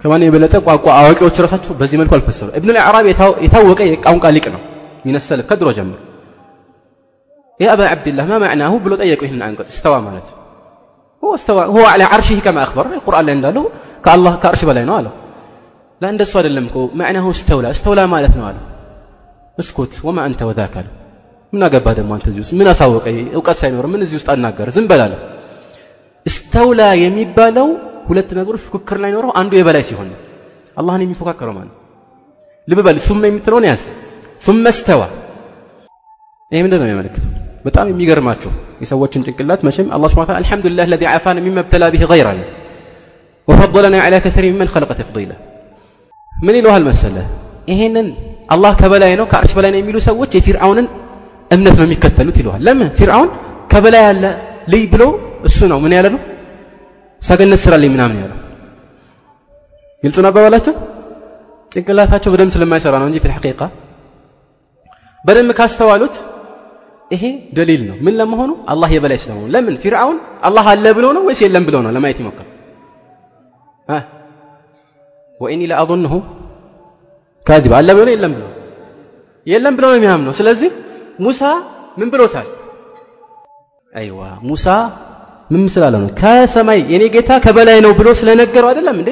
ከማን 0.00 0.22
የበለጠ 0.26 0.54
ቋንቋ 0.66 0.86
አዋቂዎች 0.98 1.38
ራሳቸው 1.44 1.72
በዚህ 1.80 1.96
መልኩ 2.00 2.12
አልፈሰሩ 2.18 2.48
እብን 2.58 2.70
ልዕራብ 2.76 3.06
የታወቀ 3.44 3.80
የቋንቋ 3.90 4.26
ሊቅ 4.36 4.46
ነው 4.54 4.60
ሚነ 5.06 5.16
ሰለፍ 5.26 5.46
ከድሮ 5.50 5.68
ጀምሮ 5.78 5.96
ያ 7.60 7.70
አባ 7.74 7.80
ዓብድላህ 7.94 8.26
ማ 8.32 8.36
ማዕናሁ 8.44 8.74
ብሎ 8.84 8.92
ጠየቁ 9.02 9.20
ይህንን 9.26 9.42
አንቀጽ 9.48 9.68
እስተዋ 9.74 9.96
ማለት 10.08 10.28
هو 11.22 11.34
استوى 11.34 11.64
هو 11.66 11.82
على 11.84 12.04
عرشه 12.04 12.38
كما 12.40 12.60
أخبر 12.62 12.84
القرآن 12.98 13.24
ላይ 13.26 13.34
እንዳለው 13.38 13.64
ከአላህ 14.04 14.32
ከአርሽ 14.42 14.62
በላይ 14.68 14.84
ነው 14.88 15.12
አለው 15.94 16.00
ላ 16.00 16.10
እንደሱ 16.14 16.32
አይደለም 16.40 16.64
እኮ 16.70 16.78
ማዕናሁ 17.00 17.26
እስተውላ 17.36 17.66
እስተውላ 17.76 18.00
ማለት 18.14 18.34
ነው 18.38 18.44
አለው 18.50 18.64
እስኩት 19.62 19.94
ወማ 20.06 20.18
አንተ 20.28 20.40
ወዛክ 20.50 20.74
አለው 20.80 20.94
ምን 21.52 21.62
አገባ 21.66 21.86
ደግሞ 21.98 22.10
አንተ 22.16 22.26
እዚህ 22.32 22.40
ውስጥ 22.44 22.52
ምን 22.60 22.68
አሳወቀ 22.72 23.06
እውቀት 23.38 23.58
ሳይኖር 23.62 23.86
ምን 23.92 24.02
እዚህ 24.06 24.16
ውስጥ 24.20 24.28
አናገር 24.34 24.68
ዝም 24.76 24.86
በላለ 24.90 25.14
እስተውላ 26.26 26.82
የሚባለው 27.04 27.68
ሁለት 28.08 28.30
ነገሮች 28.38 28.62
ፉክክር 28.66 28.98
ላይ 29.04 29.10
ኖረው 29.16 29.32
አንዱ 29.40 29.52
የበላይ 29.58 29.84
ሲሆን 29.88 30.08
ነው 30.12 30.18
አላህን 30.80 31.02
የሚፎካከረው 31.04 31.54
ማለት 31.58 31.76
ልብ 32.68 32.80
በል 32.86 32.98
ثم 33.08 33.22
የምትለውን 33.28 33.64
ያዝ 33.70 33.82
ثم 34.46 34.64
استوى 34.72 35.08
ይሄ 36.52 36.60
ምንድን 36.64 36.78
ነው 36.80 36.86
የሚያመለክተው 36.86 37.30
በጣም 37.66 37.86
የሚገርማችሁ 37.90 38.50
የሰዎችን 38.82 39.24
ጭንቅላት 39.26 39.60
መቼም 39.66 39.88
አላህ 39.96 40.08
ስብሐ 40.12 40.22
ወተዓላ 40.24 40.38
አልሐምዱሊላህ 40.42 40.84
الذي 40.90 41.06
عافانا 41.12 41.40
مما 41.46 41.60
ابتلى 41.64 41.86
به 41.94 42.02
غيرنا 42.12 42.44
وفضلنا 43.48 43.98
على 44.06 44.16
كثير 44.24 44.44
ممن 44.52 44.68
خلق 44.74 44.90
تفضيلا 45.00 45.36
ምን 46.35 46.55
ይለዋል 46.59 46.83
መሰለህ? 46.89 47.25
ይሄንን 47.67 48.07
አላህ 48.53 48.71
ከበላይ 48.81 49.13
ነው 49.19 49.25
ከአርሽ 49.31 49.51
በላይ 49.57 49.71
ነው 49.73 49.79
የሚሉ 49.81 49.97
ሰዎች 50.07 50.31
የፊርዓውንን 50.37 50.87
እምነት 51.51 51.75
ነው 51.79 51.85
የሚከተሉት 51.87 52.37
ይለዋል። 52.41 52.61
ለምን? 52.67 52.89
ፊርዓውን 52.99 53.29
ከበላይ 53.71 54.03
ያለ 54.07 54.25
ልይ 54.71 54.83
ብሎ 54.93 55.03
እሱ 55.47 55.59
ነው። 55.71 55.79
ምን 55.83 55.93
ያለ 55.97 56.07
ነው? 56.15 56.21
ሰገነት 57.21 57.59
ስራልኝ 57.63 57.91
ምናምን 57.95 58.17
ያለው። 58.23 58.39
ግልጽ 60.03 60.17
ነው 60.23 60.29
አባባላቸው? 60.31 60.73
ጭንቅላታቸው 61.71 62.29
በደንብ 62.33 62.51
ስለማይሰራ 62.55 62.95
ነው 63.01 63.07
እንጂ 63.09 63.17
ፊል 63.23 63.33
ሐቂቃ። 63.37 63.61
በደንብ 65.25 65.51
ካስተዋሉት 65.59 66.15
ይሄ 67.11 67.23
ደሊል 67.57 67.81
ነው። 67.89 67.97
ምን 68.05 68.13
ለመሆኑ? 68.19 68.51
አላህ 68.71 68.89
የበላይ 68.95 69.17
ስለመሆኑ። 69.23 69.47
ለምን? 69.55 69.75
ፊርዓውን 69.83 70.17
አላህ 70.47 70.65
አለ 70.73 70.85
ብሎ 70.97 71.05
ነው 71.17 71.23
ወይስ 71.27 71.39
የለም 71.45 71.63
ብሎ 71.67 71.75
ነው 71.85 71.91
ለማየት 71.97 72.19
ይሞክር 72.21 72.47
ወኢኒ 75.39 75.61
ለአظንሁ 75.71 76.13
ካዚብ። 77.45 77.73
አለ 77.77 77.89
ብሎ 77.97 78.07
የለም 78.13 78.33
ብሎ 78.35 78.45
የለም 79.47 79.73
ብሎ 79.77 79.85
ነው 79.91 79.97
የሚያምነው። 79.99 80.33
ስለዚህ 80.39 80.69
ሙሳ 81.19 81.41
ምን 81.99 82.07
ብሎታል? 82.13 82.47
አይዋ 83.95 84.19
ሙሳ 84.49 84.65
ምን 85.49 85.61
ስላለ 85.73 85.95
ነው? 86.03 86.09
ከሰማይ 86.21 86.79
የኔ 86.91 87.03
ጌታ 87.15 87.31
ከበላይ 87.45 87.77
ነው 87.85 87.91
ብሎ 87.99 88.07
ስለነገረው 88.19 88.69
አይደለም 88.71 88.97
እንዴ? 89.01 89.09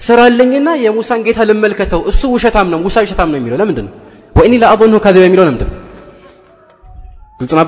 ስራልኝና 0.00 0.68
የሙሳን 0.84 1.20
ጌታ 1.26 1.38
ልመልከተው። 1.48 2.00
እሱ 2.10 2.22
ውሸታም 2.34 2.68
ነው 2.72 2.78
ሙሳ 2.84 2.96
ውሸታም 3.04 3.28
ነው 3.32 3.38
የሚለው 3.40 3.58
ለምንድን 3.62 3.86
ነው? 3.88 3.94
ወኢኒ 4.34 4.54
ለአظንሁ 4.62 4.98
ካዚብ 5.04 5.22
የሚለው 5.26 5.44
ለምንድን 5.48 5.68
ነው? 5.70 5.76
ግልጽ 7.40 7.52
ነው 7.52 7.64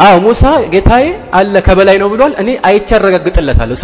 አዎ 0.00 0.16
ሙሳ 0.24 0.42
ጌታዬ 0.72 1.04
አለ 1.34 1.54
ከበላይ 1.66 1.96
ነው 2.02 2.08
ብሏል። 2.12 2.32
እኔ 2.42 2.48
አይቼ 2.68 2.88
አረጋግጥለታለሁ 2.98 3.76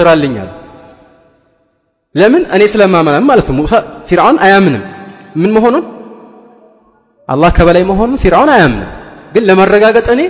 ለምን 2.15 2.43
እኔ 2.55 2.63
ስለማመናም 2.73 3.25
ማለት 3.29 3.47
ነው 3.49 3.55
ሙሳ 3.59 3.73
ፊርዓውን 4.09 4.37
አያምንም 4.45 4.83
ምን 5.41 5.51
መሆኑን 5.57 5.85
አላህ 7.29 7.49
ከበላይ 7.57 7.83
መሆኑን 7.91 8.19
ፊርዓውን 8.23 8.51
አያምንም 8.55 8.87
ግን 9.33 9.43
ለመረጋገጥ 9.49 10.07
እኔ 10.15 10.21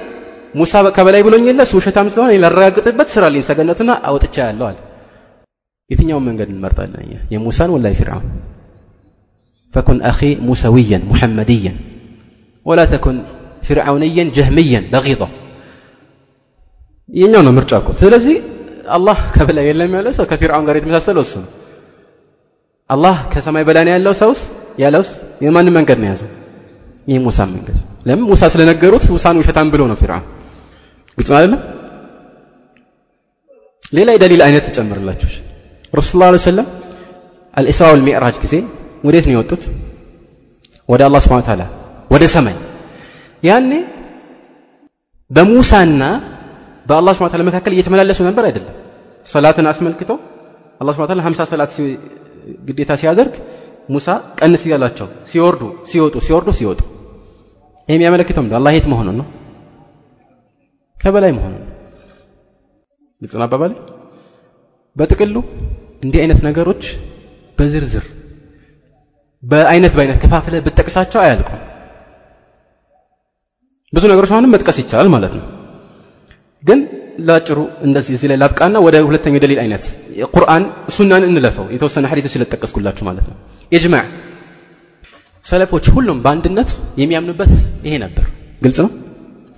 ሙሳ 0.56 0.82
ከበላይ 0.96 1.22
ብሎኝ 1.28 1.44
የለ 1.50 1.62
እሱ 1.68 1.74
ውሸታም 1.80 2.08
ስለሆነ 2.14 2.30
እኔ 2.32 2.40
ላረጋግጥበት 2.44 3.10
ስራልኝ 3.16 3.44
ሰገነትና 3.50 3.92
አውጥቻ 4.10 4.38
ያለው 4.50 4.68
አለ 4.70 4.78
የትኛውን 5.92 6.26
መንገድ 6.30 6.50
እንመርጣለን 6.54 7.04
የሙሳን 7.34 7.70
ወላ 7.76 7.88
የፊርዓውን 7.94 8.28
ፈኩን 9.74 10.00
አኺ 10.10 10.20
ሙሰዊያን 10.50 11.04
ሙሐመድያን 11.12 11.78
ወላ 12.66 12.82
ተኩን 12.94 13.18
ፊርዓውንያን 13.68 14.30
ጀህምያን 14.38 14.86
በጊጣ 14.94 15.22
የኛው 17.10 17.42
ነው 17.48 17.54
ምርጫ 17.58 17.72
እኮ 17.82 17.90
ስለዚህ 18.02 18.36
አላህ 18.96 19.18
ከበላይ 19.36 19.66
የለም 19.70 19.94
ያለ 19.98 20.10
ሰው 20.18 20.26
ከፊርዓውን 20.32 20.66
ጋር 20.68 20.78
የተመሳሰለው 20.80 21.24
እሱ 21.28 21.34
ነው 21.44 21.50
አላህ 22.91 23.17
ከሰማይ 23.33 23.65
በላይ 23.65 23.85
ያለው 23.91 24.13
ሰውስ? 24.15 24.41
ያለውስ? 24.79 25.11
የማንን 25.45 25.73
መንገድ 25.79 25.99
ነው 26.01 26.07
የያዘው። 26.09 26.31
ይህ 27.09 27.19
ሙሳን 27.27 27.49
መንገድ። 27.57 27.77
ለምን? 28.09 28.25
ሙሳ 28.31 28.43
ስለነገሩት 28.53 29.05
ሙሳን 29.15 29.37
ውሸታም 29.41 29.69
ብሎ 29.73 29.83
ነው 29.91 29.97
ፊርዓውን። 30.01 30.27
ግልጽ 31.19 31.31
አይደለም? 31.37 31.61
ሌላ 33.93 34.09
የደሊል 34.17 34.43
አይነት 34.47 34.65
ትጨምርላችሁ። 34.69 35.29
ረሱል 35.93 36.21
ላ 36.23 36.39
ሰለም 36.47 36.69
አልኢስራ 37.55 37.85
ወልሚዕራጅ 37.93 38.37
ጊዜ 38.45 38.55
ወዴት 39.07 39.25
ነው 39.29 39.35
የወጡት? 39.37 39.63
ወደ 40.89 41.01
አላህ 41.09 41.21
ስብሓን 41.25 41.45
ታላ 41.49 41.63
ወደ 42.11 42.25
ሰማይ። 42.35 42.57
ያኔ 43.43 43.71
በሙሳና 45.31 46.03
በአላህ 46.87 47.13
ስብሐ 47.17 47.25
ወተዓላ 47.27 47.43
መካከል 47.49 47.73
እየተመላለሱ 47.75 48.19
ነበር 48.29 48.45
አይደለም? 48.49 48.75
ሰላትን 49.27 49.67
አስመልክቶ 49.71 50.11
አላህ 50.81 50.93
ስብሐ 50.95 51.05
ወተዓላ 51.07 51.21
50 51.27 51.47
ሰላት 51.53 51.71
ግዴታ 52.69 52.93
ሲያደርግ 53.01 53.35
ሙሳ 53.89 54.09
ቀንስ 54.39 54.63
እያላቸው 54.67 55.09
ሲወርዱ 55.31 55.63
ሲወጡ 55.91 56.15
ሲወርዱ 56.27 56.51
ሲወጡ። 56.59 56.81
ይህ 57.89 57.95
የሚያመለክተው 57.97 58.43
ምንድን 58.45 58.59
አላህ 58.59 58.73
የት 58.77 58.87
መሆኑን 58.93 59.17
ነው? 59.21 59.27
ከበላይ 60.97 61.33
መሆኑን 61.39 61.63
ነው። 61.63 61.71
አባባሌ 63.47 63.73
በጥቅሉ 64.97 65.37
እንዲህ 66.03 66.21
አይነት 66.23 66.41
ነገሮች 66.49 66.83
በዝርዝር 67.59 68.05
በአይነት 69.43 69.93
በአይነት 69.97 70.19
ከፋፍለ 70.23 70.55
ብጠቅሳቸው 70.67 71.21
አያልቁም። 71.23 71.61
ብዙ 73.93 74.05
ነገሮች 74.13 74.31
አሁንም 74.35 74.53
መጥቀስ 74.55 74.79
ይቻላል 74.83 75.09
ማለት 75.15 75.33
ነው። 75.39 75.45
ግን 76.63 76.81
ላጭሩ 77.21 77.59
እንደዚህ 77.83 78.13
እዚህ 78.17 78.29
ላይ 78.31 78.39
ላብቃና 78.43 78.77
ወደ 78.87 78.97
ሁለተኛው 79.09 79.43
ደሊል 79.45 79.61
አይነት 79.61 79.85
ቁርአን 80.35 80.63
ሱናን 80.97 81.25
እንለፈው። 81.29 81.67
የተወሰነ 81.75 82.05
ሐዲቶች 82.11 82.33
ስለጠቀስኩላችሁ 82.35 83.05
ማለት 83.09 83.27
ነው። 83.31 83.37
ኢጅማዕ 83.73 84.05
ሰለፎች 85.45 85.85
ሁሉም 85.95 86.19
በአንድነት 86.25 86.71
የሚያምኑበት 87.01 87.53
ይሄ 87.87 87.95
ነበር። 88.05 88.25
ግልጽ 88.63 88.79
ነው? 88.85 88.91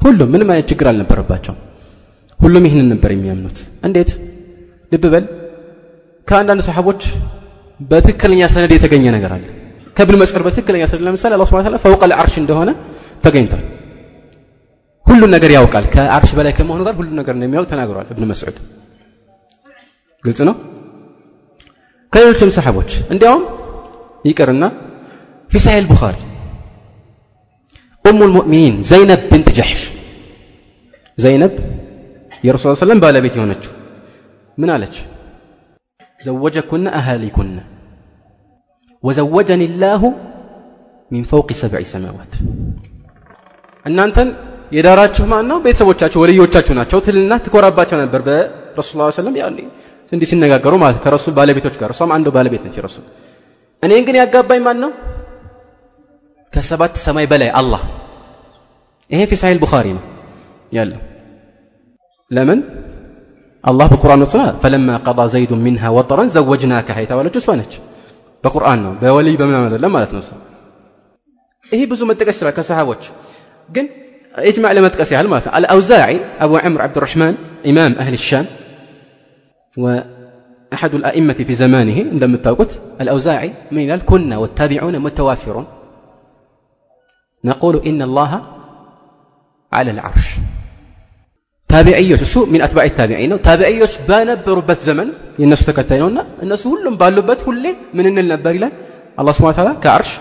ሁሉም 0.00 0.28
ምንም 0.34 0.48
አይነት 0.52 0.66
ችግር 0.70 0.86
አልነበረባቸውም። 0.90 1.58
ሁሉም 2.40 2.64
ይህንን 2.68 2.88
ነበር 2.92 3.10
የሚያምኑት። 3.14 3.58
እንዴት? 3.86 4.10
ልብ 4.92 5.04
በል። 5.12 5.24
ከአንዳንድ 6.28 6.60
ሰሓቦች 6.68 7.02
በትክክለኛ 7.80 8.42
ሰነድ 8.54 8.72
የተገኘ 8.76 9.04
ነገር 9.16 9.30
አለ። 9.36 9.44
ከብን 9.96 10.16
መስዑድ 10.20 10.42
በትክክለኛ 10.46 10.82
ሰነድ 10.90 11.04
ለምሳሌ 11.06 11.32
ስብሐ 11.40 11.58
ወተዓላ 11.58 11.78
ፈውቀ 11.84 12.02
ለዓርሽ 12.10 12.34
እንደሆነ 12.42 12.70
ተገኝቷል። 13.24 13.64
ሁሉን 15.06 15.30
ነገር 15.36 15.50
ያውቃል። 15.56 15.84
ከአርሽ 15.94 16.30
በላይ 16.38 16.52
ከመሆኑ 16.58 16.80
ጋር 16.88 16.94
ሁሉን 17.00 17.16
ነገር 17.20 17.34
እንደሚያውቅ 17.38 17.68
ተናግሯል 17.72 18.08
እብን 18.12 18.26
መስዑድ 18.30 18.56
ግልጽ 20.26 20.40
ነው 20.48 20.54
ከሌሎችም 22.12 22.50
ሰሓቦች 22.56 22.90
እንዲያውም 23.12 23.44
ይቅርና 24.28 24.64
ፊ 25.50 25.60
ሳሒል 25.64 25.86
ቡኻሪ 25.90 26.16
ኡሙ 28.04 28.18
ልሙእሚኒን 28.30 28.76
ዘይነብ 28.90 29.20
ብንት 29.30 29.48
ጀሕሽ 29.58 29.82
ዘይነብ 31.18 31.52
የረሱ 32.46 32.74
ሰለም 32.82 32.98
ባለቤት 33.04 33.34
የሆነችው 33.38 33.72
ምን 34.58 34.70
አለች 34.74 34.96
ዘወጀኩና 36.20 36.86
አሃሊኩና 36.98 37.56
ወዘወጀኒ 39.04 39.62
ላሁ 39.82 40.02
ሚን 41.10 41.24
ፈውቅ 41.30 41.50
ሰብዒ 41.60 41.84
ሰማዋት 41.92 42.32
እናንተን 43.86 44.28
የዳራችሁ 44.76 45.24
ማን 45.32 45.44
ነው 45.50 45.58
ቤተሰቦቻችሁ 45.66 46.18
ወልዮቻችሁ 46.22 46.74
ናቸው 46.78 46.98
ትልና 47.06 47.32
ትኮራባቸው 47.44 47.98
ነበር 48.04 48.20
በረሱ 48.28 48.90
ላ 49.00 49.10
ሰለም 49.18 49.34
እንዲህ 50.12 50.28
ሲነጋገሩ 50.30 50.74
ማለት 50.82 50.98
ከረሱል 51.04 51.34
ባለቤቶች 51.38 51.74
ጋር 51.80 51.90
እሷም 51.94 52.10
አንዱ 52.16 52.26
ባለቤት 52.36 52.62
ነች 52.66 52.76
ረሱል። 52.86 53.04
እኔን 53.82 54.02
ግን 54.06 54.16
ያጋባኝ 54.20 54.60
ማን 54.66 54.78
ነው 54.84 54.90
ከሰባት 56.52 56.94
ሰማይ 57.04 57.26
በላይ 57.32 57.50
አላህ። 57.60 57.82
ይሄ 59.10 59.20
ፊ 59.30 59.38
ሳሒህ 59.40 59.58
ቡኻሪ 59.62 59.86
ነው 59.96 60.04
ያለው። 60.72 61.00
ለምን? 62.30 62.60
አላህ 63.64 63.86
በቁርአን 63.92 64.20
ወጽና 64.24 64.42
ፈለማ 64.62 64.88
ቀዳ 65.06 65.20
ዘይዱ 65.32 65.52
ሚንሃ 65.64 65.84
ወጠረን 65.96 66.28
ዘወጅናከሃ 66.34 66.96
የተባለችው 67.04 67.40
እሷ 67.42 67.50
ነች። 67.60 67.72
በቁርአን 68.44 68.80
ነው 68.84 68.92
በወልይ 69.00 69.34
በምናምን 69.40 69.66
አይደለም 69.68 69.92
ማለት 69.96 70.10
ነው 70.14 70.22
ይሄ 71.72 71.80
ብዙ 71.92 72.00
መጠቀስ 72.10 72.36
ይችላል 72.36 72.54
ከሰሃቦች። 72.58 73.02
ግን 73.68 73.86
ኢጅማዕ 74.34 74.72
ለመጥቀስ 74.76 75.10
ያህል 75.14 75.28
ማለት 75.32 75.44
ነው። 75.48 75.52
አልአውዛዒ 75.58 76.12
አቡ 76.42 76.52
ዐምር 76.60 76.80
ዓብድራሕማን 76.86 77.34
ኢማም 77.64 77.92
አህል 78.02 78.16
ሻም 78.26 78.46
وأحد 79.77 80.91
الأئمة 80.99 81.39
في 81.47 81.53
زمانه 81.55 81.97
عندما 82.13 82.35
التوقت 82.35 82.71
الأوزاعي 83.01 83.49
من 83.71 83.83
قال 83.91 84.01
كنا 84.09 84.35
والتابعون 84.41 84.95
متوافرون 85.05 85.65
نقول 87.43 87.75
إن 87.89 87.99
الله 88.01 88.31
على 89.71 89.91
العرش 89.95 90.27
ታቢዕዮች 91.69 92.21
እሱ 92.25 92.35
ሚን 92.53 92.61
አትባዕ 92.65 92.87
ታቢዒን 92.99 93.29
ነው 93.31 93.37
ታቢዕዮች 93.47 93.93
በነበሩበት 94.07 94.79
ዘመን 94.87 95.09
የእነሱ 95.41 95.61
ተከታይ 95.67 95.99
ነውና 96.01 96.19
እነሱ 96.45 96.63
ሁሉም 96.73 96.95
ባሉበት 97.01 97.39
ሁሌ 97.47 97.65
ምን 97.97 98.05
እንል 98.09 98.27
ነበር 98.33 98.51
ይላል 98.57 98.73
አላህ 99.19 99.33
ስብሐ 99.37 99.51
ተዓላ 99.57 99.69
ከአርሽ 99.83 100.11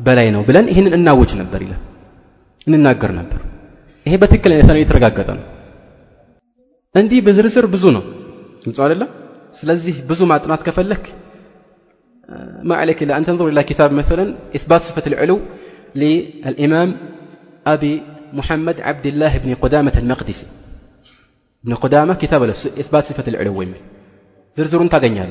በላይ 0.00 0.28
ነው 0.34 0.42
ብለን 0.48 0.66
ይህንን 0.72 0.94
እናውጅ 0.98 1.30
ነበር 1.40 1.60
ይላል 1.66 1.80
እንናገር 2.66 3.12
ነበር 3.20 3.40
ይሄ 4.06 4.14
በትክክለኛ 4.22 4.60
ሰነድ 4.68 4.80
የተረጋገጠ 4.84 5.28
ነው 5.38 5.44
እንዲህ 6.94 7.20
በዝርዝር 7.26 7.66
ብዙ 7.74 7.84
ነው 7.96 8.04
ግልጽ 8.66 8.78
አይደለም 8.84 9.10
ስለዚህ 9.60 9.94
ብዙ 10.10 10.20
ማጥናት 10.32 10.62
ከፈለክ 10.68 11.04
ما 12.68 12.74
عليك 12.76 12.98
إلا 13.02 13.14
أن 13.18 13.24
تنظر 13.28 13.48
إلى 13.48 13.62
كتاب 13.62 13.92
مثلا 13.92 14.34
إثبات 14.56 14.80
صفة 14.82 15.02
العلو 15.06 15.40
للإمام 15.94 16.96
أبي 17.66 18.02
محمد 18.32 18.76
عبد 18.80 19.06
الله 19.06 19.38
بن 19.38 19.54
قدامة 19.54 19.92
المقدسي 20.02 20.46
ابن 21.64 21.74
قدامة 21.74 22.14
كتاب 22.14 22.42
له 22.42 22.52
إثبات 22.52 23.04
صفة 23.04 23.26
العلو 23.32 23.62
يمل 23.62 23.80
زرزرون 24.56 24.88
تاقنيال 24.88 25.30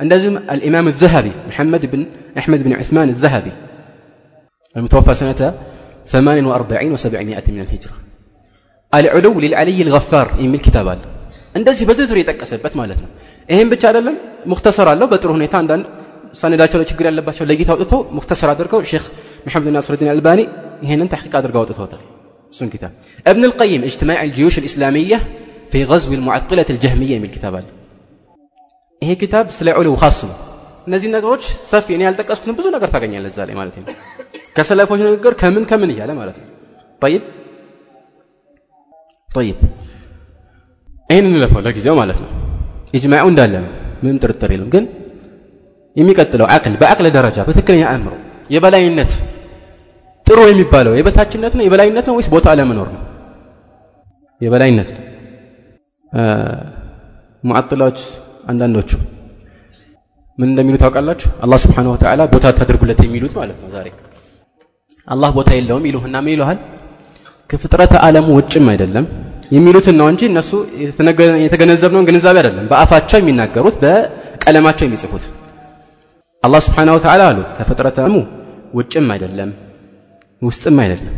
عندهم 0.00 0.36
الإمام 0.36 0.88
الذهبي 0.88 1.32
محمد 1.48 1.82
بن 1.92 2.06
أحمد 2.40 2.60
بن 2.62 2.72
عثمان 2.72 3.08
الذهبي 3.08 3.52
المتوفى 4.76 5.14
سنة 5.14 5.54
48 6.06 6.96
و700 6.96 7.50
من 7.54 7.60
الهجرة 7.60 7.94
العلو 8.94 9.40
للعلي 9.40 9.82
الغفار 9.82 10.26
يمل 10.38 10.58
كتاب 10.58 10.86
له 10.86 11.13
እንደዚህ 11.58 11.84
በዝርዝር 11.88 12.18
የጠቀሰበት 12.20 12.74
ማለት 12.80 12.98
ነው 13.04 13.10
ይህም 13.48 13.68
ብቻ 13.72 13.82
አይደለም 13.90 14.16
ሙክተሰር 14.52 14.88
አለው 14.92 15.08
በጥሩ 15.12 15.30
ሁኔታ 15.38 15.54
አንዳንድ 15.62 15.84
ሰነዳቸው 16.40 16.78
ላይ 16.80 16.86
ችግር 16.90 17.04
ያለባቸው 17.10 17.44
ለጌታ 17.50 17.70
አውጥቶ 17.74 17.94
ሙክተሰር 18.18 18.48
አድርገው 18.52 18.80
ሼክ 18.92 19.06
መሐመድ 19.46 19.72
ናስሩዲን 19.76 20.10
አልባኒ 20.14 20.40
ይህንን 20.86 21.08
ተሕቂቅ 21.12 21.34
አድርገው 21.40 21.60
አውጥተውታል 21.62 22.02
እሱን 22.54 22.68
ኪታብ 22.74 22.92
እብን 23.30 23.44
ልቀይም 23.50 23.82
እጅትማዕ 23.88 24.18
الجيوش 24.26 24.54
الإسلامية 24.62 25.18
في 25.72 25.78
غزو 25.90 26.12
المعطلة 26.18 26.68
الجهمية 26.74 27.14
የሚል 27.18 27.30
ኪታብ 27.36 27.54
አለ 27.58 27.66
ይሄ 29.02 29.10
ኪታብ 29.22 29.44
ስለ 29.58 29.68
ዑሉው 29.78 29.94
ኻስ 30.02 30.18
ነው 30.28 30.36
እነዚህ 30.88 31.08
ነገሮች 31.16 31.42
ሰፊ 31.72 31.86
እኔ 31.96 32.02
ያልጠቀስኩትን 32.08 32.56
ብዙ 32.58 32.66
ነገር 32.76 32.88
ታገኛለህ 32.94 33.30
እዛ 33.32 33.38
ላይ 33.48 33.54
ማለት 33.60 33.74
ነው 33.78 33.84
ከሰለፎች 34.56 35.00
ንግግር 35.06 35.32
ከምን 35.42 35.64
ከምን 35.70 35.90
እያለ 35.94 36.10
ማለት 36.20 36.36
ነው 36.40 36.46
طيب 37.02 37.22
طيب 39.30 39.56
ይህን 41.09 41.25
እንለፈው 41.29 41.61
ለጊዜው 41.65 41.95
ማለት 42.01 42.19
ነው። 42.23 42.29
ኢጅማዑ 42.93 43.25
እንዳለ 43.31 43.53
ነው። 43.63 43.71
ምንም 44.03 44.17
ጥርጥር 44.23 44.49
የለም 44.53 44.69
ግን 44.73 44.85
የሚቀጥለው 45.95 46.47
አቅል 46.55 46.73
በአቅል 46.81 47.07
ደረጃ 47.17 47.37
በትክክለኛ 47.47 47.83
አእምሮ 47.91 48.13
የበላይነት 48.49 49.11
ጥሩ 50.25 50.39
የሚባለው 50.49 50.93
የበታችነት 50.97 51.53
ነው 51.57 51.63
የበላይነት 51.65 52.05
ነው 52.09 52.15
ወይስ 52.17 52.27
ቦታ 52.33 52.45
አለመኖር 52.53 52.87
ነው? 52.95 53.01
የበላይነት 54.41 54.89
ነው። 54.95 55.01
ሙዓጥላዎች 57.43 57.99
አንዳንዶቹ 58.51 58.91
ምን 60.37 60.47
እንደሚሉ 60.51 60.75
ታውቃላችሁ? 60.81 61.29
አላህ 61.43 61.57
ስብሓንሁ 61.63 61.91
ወተዓላ 61.95 62.21
ቦታ 62.33 62.45
ታድርጉለት 62.57 62.99
የሚሉት 63.05 63.33
ማለት 63.39 63.57
ነው 63.63 63.69
ዛሬ። 63.75 63.87
አላህ 65.07 65.29
ቦታ 65.37 65.49
የለውም 65.57 65.85
ይሉህና 65.89 66.15
ምን 66.25 66.33
ይሉሃል? 66.35 66.59
ከፍጥረተ 67.49 67.93
ዓለሙ 68.05 68.27
ውጭም 68.37 68.65
አይደለም 68.71 69.05
የሚሉትን 69.51 69.95
ነው 69.99 70.07
እንጂ 70.11 70.21
እነሱ 70.29 70.51
የተገነዘብነውን 71.43 72.07
ግንዛቤ 72.09 72.35
አይደለም። 72.41 72.65
በአፋቸው 72.71 73.19
የሚናገሩት 73.21 73.75
በቀለማቸው 73.83 74.85
የሚጽፉት። 74.87 75.25
አላህ 76.43 76.61
ስብሓን 76.65 76.89
ወተዓላ 76.95 77.21
አሉ 77.29 77.39
ከፍጥረተሙ 77.57 78.15
ውጭም 78.73 79.07
አይደለም 79.13 79.51
ውስጥም 80.41 80.77
አይደለም 80.83 81.13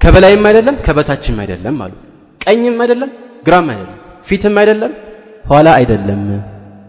ከበላይም 0.00 0.44
አይደለም 0.48 0.76
ከበታችም 0.86 1.38
አይደለም 1.44 1.76
አሉ። 1.84 1.94
ቀኝም 2.40 2.76
አይደለም 2.84 3.10
ግራም 3.46 3.68
አይደለም 3.72 3.96
ፊትም 4.26 4.56
አይደለም 4.62 4.92
ኋላ 5.44 5.68
አይደለም። 5.78 6.22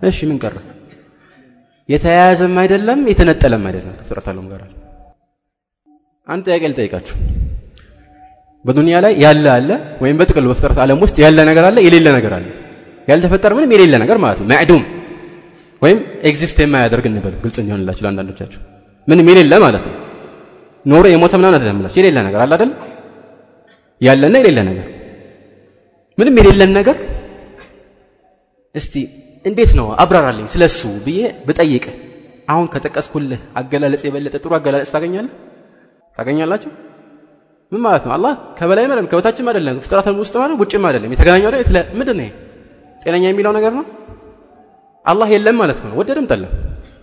እሺ 0.10 0.19
ምን 0.30 0.38
ቀረ? 0.43 0.56
የተያያዘም 1.89 2.56
አይደለም 2.62 3.00
የተነጠለም 3.12 3.63
አይደለም 3.69 3.93
ከፍጥረት 4.00 4.28
ዓለም 4.32 4.45
ጋር። 4.52 4.62
አንድ 6.28 6.43
ጥያቄ 6.48 6.63
ልጠይቃችሁ 6.72 7.15
በዱንያ 8.65 8.95
ላይ 9.06 9.13
ያለ 9.24 9.45
አለ 9.54 9.69
ወይም 10.02 10.15
በጥቅል 10.19 10.45
በፍጥረት 10.50 10.80
ዓለም 10.84 10.98
ውስጥ 11.04 11.17
ያለ 11.24 11.39
ነገር 11.50 11.63
አለ 11.69 11.78
የሌለ 11.86 12.08
ነገር 12.17 12.34
አለ። 12.38 12.48
ያልተፈጠረ 13.08 13.52
ምንም 13.58 13.72
የሌለ 13.76 13.93
ነገር 14.04 14.17
ማለት 14.24 14.39
ነው። 14.41 14.48
معدوم 14.52 14.84
ወይም 15.82 16.00
exist 16.30 16.58
የማያደርግ 16.63 17.06
እንበል። 17.10 17.36
ግልጽ 17.43 17.58
እንዲሆንላችሁ 17.62 18.04
ለአንዳንዶቻችሁ። 18.06 18.60
ምንም 19.08 19.28
የሌለ 19.32 19.54
ማለት 19.65 19.84
ነው። 19.88 19.95
ኖሮ 20.86 21.06
የሞተ 21.12 21.34
ምናምን 21.39 21.56
አይደለም 21.58 21.78
ብላችሁ 21.80 22.00
የሌለ 22.02 22.17
ነገር 22.28 22.41
አለ 22.43 22.52
አይደል? 22.58 22.72
ያለና 24.02 24.36
የሌለ 24.41 24.60
ነገር። 24.69 24.86
ምንም 26.17 26.36
የሌለን 26.39 26.72
ነገር? 26.80 26.98
እስቲ 28.76 28.93
እንዴት 29.45 29.72
ነው 29.80 29.88
አብራራልኝ 30.04 30.48
ስለሱ 30.54 30.82
ብዬ 31.06 31.19
ብጠይቅ። 31.48 31.86
አሁን 32.50 32.65
ከጠቀስኩልህ 32.74 33.41
አገላለጽ 33.60 34.04
የበለጠ 34.08 34.36
ጥሩ 34.43 34.52
አገላለጽ 34.58 34.91
ታገኛለህ? 34.95 35.34
ታገኛላችሁ 36.17 36.72
ምን 37.71 37.82
ማለት 37.82 38.03
ነው? 38.05 38.13
አላህ 38.13 38.34
ከበላይም 38.60 38.91
አይደለም 38.91 39.08
ከበታችም 39.12 39.47
አይደለም 39.49 39.75
ፍጥረት 39.86 40.08
ውስጥ 40.21 40.36
ማለት 40.41 40.55
ውጭም 40.62 40.84
አይደለም። 40.89 41.12
የተገናኘው 41.13 41.47
አይደል? 41.51 41.88
ምንድን 41.99 42.17
ነው 42.21 42.29
ጤነኛ 43.01 43.23
የሚለው 43.29 43.51
ነገር 43.58 43.71
ነው? 43.79 43.86
አላህ 45.05 45.27
የለም 45.34 45.58
ማለት 45.62 45.79
ነው። 45.84 45.91
ወደድም 45.99 46.25
ጠለም። 46.32 46.51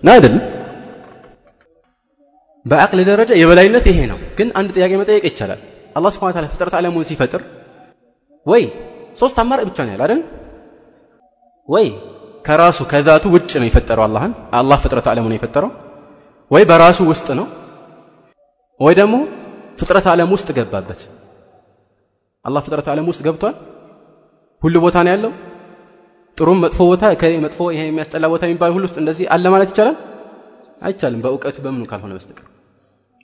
ና 0.03 0.11
አይደለም 0.13 0.43
በአቅል 2.67 3.01
ደረጃ 3.09 3.31
የበላይነት 3.41 3.85
ይሄ 3.91 3.99
ነው። 4.13 4.19
ግን 4.39 4.49
አንድ 4.59 4.71
ጥያቄ 4.77 4.93
መጠየቅ 5.01 5.25
ይቻላል። 5.29 5.61
አላህ 5.97 6.11
ስብሐ 6.15 6.27
ወተዓላ 6.29 6.47
ፍጥረት 6.55 6.75
ዓለሙን 6.79 7.05
ሲፈጥር 7.11 7.43
ወይ 8.47 8.63
ሶስት 9.21 9.37
አማራጭ 9.43 9.65
ብቻ 9.71 9.79
ነው 9.87 9.93
ያለ 9.95 10.03
አይደል? 10.07 10.21
ወይ 11.69 11.87
ከራሱ 12.45 12.79
ከዛቱ 12.91 13.25
ውጭ 13.35 13.53
ነው 13.61 13.67
የፈጠረው 13.69 14.05
አላህን 14.07 14.33
አላህ 14.59 14.79
ፍጥረት 14.85 15.07
ዓለሙን 15.13 15.33
የፈጠረው። 15.37 15.71
ወይ 16.51 16.63
በራሱ 16.71 16.99
ውስጥ 17.11 17.29
ነው። 17.39 17.47
ወይ 18.81 18.95
ደግሞ 19.01 19.15
ፍጥረት 19.79 20.07
ዓለም 20.13 20.31
ውስጥ 20.35 20.49
ገባበት። 20.59 21.01
አላህ 22.45 22.61
ፍጥረት 22.67 22.89
ዓለም 22.93 23.07
ውስጥ 23.11 23.21
ገብቷል? 23.27 23.55
ሁሉ 24.63 24.75
ቦታ 24.85 24.97
ነው 25.05 25.11
ያለው? 25.15 25.33
ጥሩም 26.39 26.59
መጥፎ 26.65 26.79
ቦታ 26.91 27.03
መጥፎ 27.45 27.61
ይሄ 27.75 27.81
የሚያስጠላ 27.89 28.25
ቦታ 28.33 28.43
የሚባል 28.47 28.71
ሁሉ 28.77 28.85
ውስጥ 28.89 28.99
እንደዚህ 29.03 29.27
አለ 29.35 29.45
ማለት 29.55 29.69
ይቻላል? 29.73 29.97
አይቻልም። 30.83 31.21
በእውቀቱ 31.25 31.57
በምኑ 31.65 31.83
ካልሆነ 31.91 32.13
በስተቀር። 32.19 32.47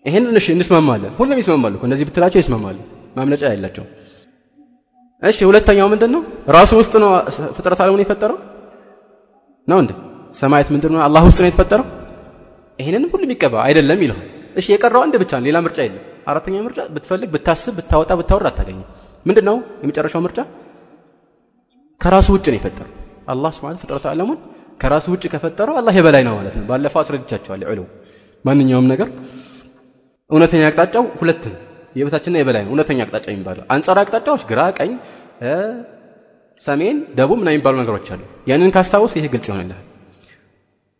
ይሄን 0.04 0.24
እሺ 0.40 0.46
እንስማማለን። 0.56 1.12
ሁሉም 1.18 1.38
ይስማማሉ 1.42 1.74
እንደዚህ 1.86 2.04
ብትላቸው 2.08 2.38
ይስማማሉ። 2.42 2.78
ማምለጫ 3.16 3.42
ያላቸው 3.52 3.84
እሺ 5.22 5.38
ሁለተኛው 5.48 5.86
ምንድን 5.92 6.10
ነው 6.14 6.22
ራሱ 6.56 6.70
ውስጥ 6.80 6.94
ነው 7.02 7.10
ፍጥረት 7.56 7.80
ዓለሙን 7.82 8.00
የፈጠረው? 8.04 8.38
ነው 9.68 9.78
እንዴ? 9.82 9.90
ሰማያት 10.34 10.68
ምንድን 10.74 10.92
ነው 10.94 11.00
አላህ 11.06 11.22
ውስጥ 11.28 11.38
ነው 11.42 11.48
የተፈጠረው? 11.48 11.86
ይሄንን 12.78 13.04
ሁሉም 13.12 13.30
ይቀባ 13.34 13.54
አይደለም 13.66 14.00
ይለዋል። 14.04 14.26
እሺ 14.58 14.66
የቀረው 14.74 15.00
አንድ 15.04 15.14
ብቻ 15.22 15.30
ነው 15.38 15.46
ሌላ 15.48 15.58
ምርጫ 15.66 15.78
የለም 15.86 16.02
አራተኛ 16.26 16.56
ምርጫ 16.66 16.80
ብትፈልግ 16.94 17.28
ብታስብ 17.34 17.74
ብታወጣ 17.78 18.12
ብታወር 18.20 18.46
አታገኝም። 18.50 18.88
ምንድን 19.26 19.44
ነው 19.48 19.56
የመጨረሻው 19.82 20.20
ምርጫ? 20.26 20.38
ከራሱ 22.00 22.28
ውጭ 22.36 22.46
ነው 22.52 22.58
የፈጠረው። 22.58 22.94
አላህ 23.32 23.50
ስብሐ 23.56 23.70
ፍጥረት 23.82 24.06
ዓለሙን 24.12 24.38
ከራሱ 24.80 25.06
ውጭ 25.14 25.24
ከፈጠረው 25.34 25.74
አላህ 25.80 25.92
የበላይ 25.98 26.22
ነው 26.28 26.34
ማለት 26.38 26.54
ነው። 26.58 26.64
ባለፈው 26.70 27.00
አስረድቻቸዋለሁ 27.02 27.66
ዑሉ 27.72 27.80
ማንኛውም 28.44 28.86
ነገር 28.92 29.08
እውነተኛ 30.30 30.62
አቅጣጫው 30.70 31.04
ሁለት 31.20 31.42
ነው። 31.50 31.58
የበታችንና 31.96 32.36
የበላይ 32.40 32.62
ነው። 32.64 32.70
እውነተኛ 32.72 32.98
አቅጣጫ 33.06 33.26
የሚባለው 33.32 33.64
አንጻር 33.74 33.96
አቅጣጫዎች 34.02 34.42
ግራ 34.50 34.60
ቀኝ 34.78 34.92
ሰሜን 36.62 36.96
ደቡብ 37.18 37.38
ምና 37.40 37.48
የሚባሉ 37.52 37.74
ነገሮች 37.82 38.08
አሉ። 38.14 38.20
ያንን 38.50 38.70
ካስታወስ 38.74 39.12
ይሄ 39.18 39.26
ግልጽ 39.32 39.46
ይሆንልሃል 39.50 39.86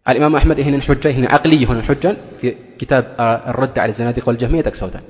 الإمام 0.06 0.34
أحمد 0.36 0.58
إهن 0.63 0.74
الحجة 0.80 1.08
إهن 1.13 1.24
عقلية 1.34 1.65
هنا 1.70 1.80
الحجة 1.80 2.12
في 2.39 2.48
كتاب 2.80 3.04
الرد 3.52 3.76
على 3.82 3.91
الزنادقة 3.93 4.28
والجهمية 4.30 4.62
تكسوتان 4.67 5.04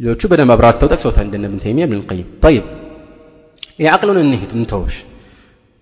ሌሎቹ 0.00 0.22
በደንብ 0.30 0.50
አብራርተው 0.54 0.88
ጠቅሶታል 0.92 1.24
እንደነ 1.26 1.44
ብን 1.52 1.60
ተይሚያ 1.64 1.84
ብን 1.90 1.98
ልቀይም 2.00 2.26
ጠይብ 2.44 2.64
የአቅሉን 3.84 4.18
እንሂድ 4.22 4.50
እንተውሽ 4.58 4.96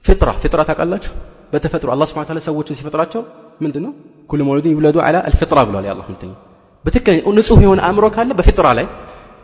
ፍጥራ 0.05 0.29
ፍጥራ 0.43 0.61
ታውቃላችሁ 0.69 1.13
በተፈጥሮ 1.53 1.89
አላህ 1.95 2.07
ስብሐ 2.11 2.23
ተዓላ 2.29 2.41
ሰዎችን 2.47 2.77
ሲፈጥራቸው 2.79 3.23
ምንድን 3.65 3.83
ነው 3.87 3.93
ኩሉ 4.31 4.41
መውሉድን 4.49 4.73
ይውለዱ 4.75 4.97
አላ 5.07 5.17
አልፍጥራ 5.29 5.59
ብሏል 5.69 5.85
የአላህ 5.89 6.07
መልክተኛ 6.11 6.33
በትክክል 6.85 7.17
ንጹህ 7.39 7.61
የሆነ 7.67 7.81
አእምሮ 7.89 8.05
ካለ 8.17 8.31
በፍጥራ 8.41 8.67
ላይ 8.79 8.87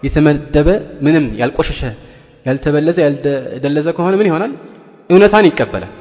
የተመደበ 0.07 0.69
ምንም 1.07 1.27
ያልቆሸሸ 1.43 1.83
ያልተበለዘ 2.49 2.99
ያልደለዘ 3.07 3.89
ከሆነ 3.99 4.15
ምን 4.21 4.29
ይሆናል 4.31 4.53
እውነታን 5.13 5.49
ይቀበላል 5.51 5.93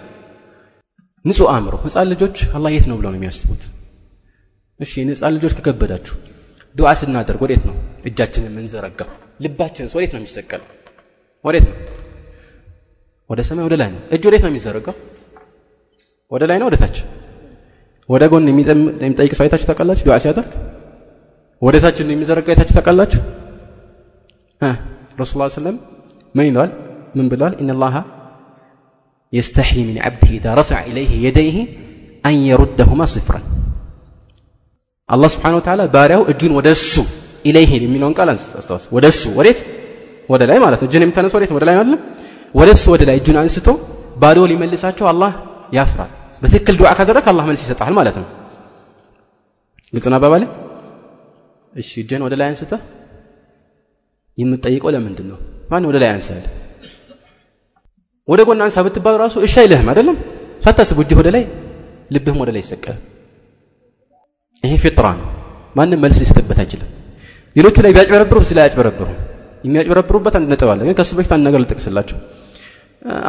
ንጹህ 1.24 1.48
አእምሮ። 1.52 1.74
ህፃን 1.84 2.08
ልጆች 2.12 2.36
አላህ 2.56 2.70
የት 2.74 2.86
ነው 2.90 2.96
ብለው 3.00 3.10
ነው 3.12 3.18
የሚያስቡት? 3.20 3.62
እሺ 4.80 4.92
ህፃን 5.10 5.32
ልጆች 5.36 5.52
ከከበዳችሁ 5.58 6.14
ዱዓ 6.74 6.88
ስናደርግ 7.00 7.40
ወዴት 7.44 7.62
ነው? 7.68 7.74
እጃችንን 8.08 8.48
የምንዘረጋው 8.50 9.10
ልባችንስ 9.44 9.92
ወዴት 9.96 10.12
ነው 10.14 10.20
የሚሰቀለው? 10.20 10.68
ወዴት 11.44 11.64
ነው? 11.70 11.76
ወደ 13.30 13.40
ሰማይ 13.48 13.64
ወደ 13.68 13.74
ላይ 13.80 13.88
ነው። 13.94 14.00
እጅ 14.14 14.22
ወዴት 14.28 14.42
ነው 14.44 14.50
የሚዘረጋው? 14.52 14.96
ወደ 16.32 16.42
ላይ 16.50 16.56
ነው 16.60 16.66
ወደ 16.70 16.76
ታች? 16.82 16.96
ወደ 18.08 18.22
ጎን 18.32 18.48
የሚጠይቅ 18.50 19.32
ሰው 19.38 19.44
አይታችሁ 19.44 19.66
ታውቃላችሁ? 19.70 20.04
ዱዓ 20.08 20.16
ሲያደርግ? 20.24 20.50
ወደ 21.62 21.76
ታች 21.84 21.96
የሚዘረጋ 22.06 22.46
አይታችሁ 22.52 22.74
ታውቃላችሁ? 22.78 23.20
ረሱል 25.20 25.40
ስለም 25.56 25.76
ምን 26.34 26.44
ይለዋል? 26.48 26.70
ምን 27.16 27.26
ብለዋል? 27.32 27.54
ኢነላሃ 27.62 27.94
يستحي 29.33 29.79
من 29.83 29.95
عبده 30.05 30.29
إذا 30.39 30.51
رفع 30.59 30.77
إليه 30.89 31.11
يديه 31.25 31.57
أن 32.25 32.35
يردهما 32.51 33.05
صفرا 33.15 33.39
አላህ 35.09 35.29
ስብሓን 35.35 35.55
ወተዓላ 35.59 35.81
ባሪያው 35.93 36.21
እጁን 36.31 36.51
ወደ 36.57 36.67
እሱ 36.77 36.93
ኢለይህ 37.49 37.71
የሚለውን 37.85 38.13
ቃል 38.17 38.29
አስታውስ 38.33 38.83
ወደ 38.95 39.05
እሱ 39.13 39.23
ወዴት 39.39 39.59
ወደ 40.31 40.41
ላይ 40.49 40.57
ማለት 40.63 40.79
ነው 40.81 40.87
እጅን 40.89 41.03
የምታነሳ 41.05 41.33
ወዴት 41.37 41.51
ወደ 41.57 41.63
ላይ 41.67 41.73
አይደለም 41.77 42.01
ወደ 42.59 42.69
እሱ 42.77 42.85
ወደ 42.93 43.03
ላይ 43.09 43.15
እጁን 43.21 43.37
አንስቶ 43.41 43.67
ባዶ 44.21 44.37
ሊመልሳቸው 44.51 45.05
አላህ 45.11 45.31
ያፍራል 45.77 46.11
በትክክል 46.41 46.75
ዱዓ 46.81 46.89
ካደረግ 46.97 47.25
አላህ 47.31 47.43
መልስ 47.49 47.61
ይሰጣል 47.65 47.93
ማለት 47.99 48.17
ነው 48.21 48.27
ግልጽ 49.93 50.05
ነው 50.13 50.17
አባባሌ 50.19 50.43
እሺ 51.73 51.91
እጅን 52.03 52.21
ወደ 52.27 52.33
ላይ 52.41 52.47
አንስተህ 52.51 52.81
የምትጠይቀው 54.37 54.91
ለምንድን 54.95 55.27
ነው 55.31 55.39
ማን 55.71 55.87
ወደ 55.89 55.97
ላይ 56.03 56.09
አንሳል 56.15 56.43
ወደ 58.28 58.40
ጎን 58.48 58.60
አንሳ 58.66 58.76
ብትባል 58.86 59.16
ራሱ 59.22 59.34
እሺ 59.46 59.54
አይልህም 59.62 59.88
አይደለም? 59.92 60.16
ሳታስብ 60.64 60.98
እጅህ 61.02 61.16
ወደ 61.20 61.28
ላይ 61.34 61.42
ልብህም 62.14 62.38
ወደ 62.42 62.50
ላይ 62.54 62.62
ይሰቀል። 62.64 62.96
ይሄ 64.64 64.72
ፊጥራ 64.84 65.06
ነው። 65.18 65.26
ማንም 65.76 66.00
መልስ 66.04 66.16
ሊሰጥበት 66.22 66.58
አይችልም። 66.62 66.90
ሌሎቹ 67.56 67.76
ላይ 67.84 67.92
ቢያጭበረብሩ 67.96 68.38
ላይ 68.50 68.62
አያጭበረብሩ 68.64 69.08
የሚያጭበረብሩበት 69.64 70.34
አንድ 70.38 70.48
ነጥብ 70.52 70.68
አለ። 70.72 70.80
ግን 70.86 70.94
ከሱ 70.98 71.10
በፊት 71.18 71.32
አንድ 71.36 71.44
ነገር 71.48 71.60
ልጠቅስላቸው 71.64 72.18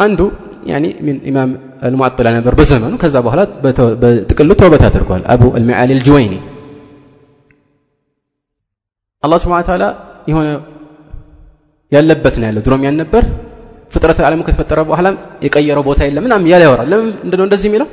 አንዱ 0.03 0.19
ያኒ 0.65 0.85
ሚን 1.05 1.17
ኢማም 1.29 1.51
አልሙዓጥላ 1.87 2.27
ነበር 2.37 2.53
በዘመኑ። 2.59 2.93
ከዛ 3.01 3.15
በኋላ 3.25 3.41
በጥቅሉ 4.03 4.51
ተውበት 4.61 4.83
አድርጓል። 4.87 5.23
አቡ 5.33 5.43
አልሚዓሊ 5.57 5.89
አልጁወይኒ። 5.95 6.35
አላህ 9.23 9.39
ተዓላ 9.67 9.85
የሆነ 10.27 10.47
ያለበት 11.91 12.35
ነው 12.39 12.47
ያለው። 12.49 12.63
ድሮም 12.65 12.83
ያን 12.85 12.97
ነበር 13.01 13.23
ፍጥረት 13.95 14.19
ዓለሙ 14.27 14.41
ከተፈጠረ 14.47 14.79
በኋላ 14.89 15.07
የቀየረው 15.45 15.83
ቦታ 15.87 15.99
የለም 16.07 16.23
ምናምን 16.27 16.45
እያለ 16.47 16.63
ያወራል። 16.67 16.87
ለምን 16.93 17.07
እንደው 17.25 17.45
እንደዚህ 17.47 17.67
የሚለው? 17.69 17.87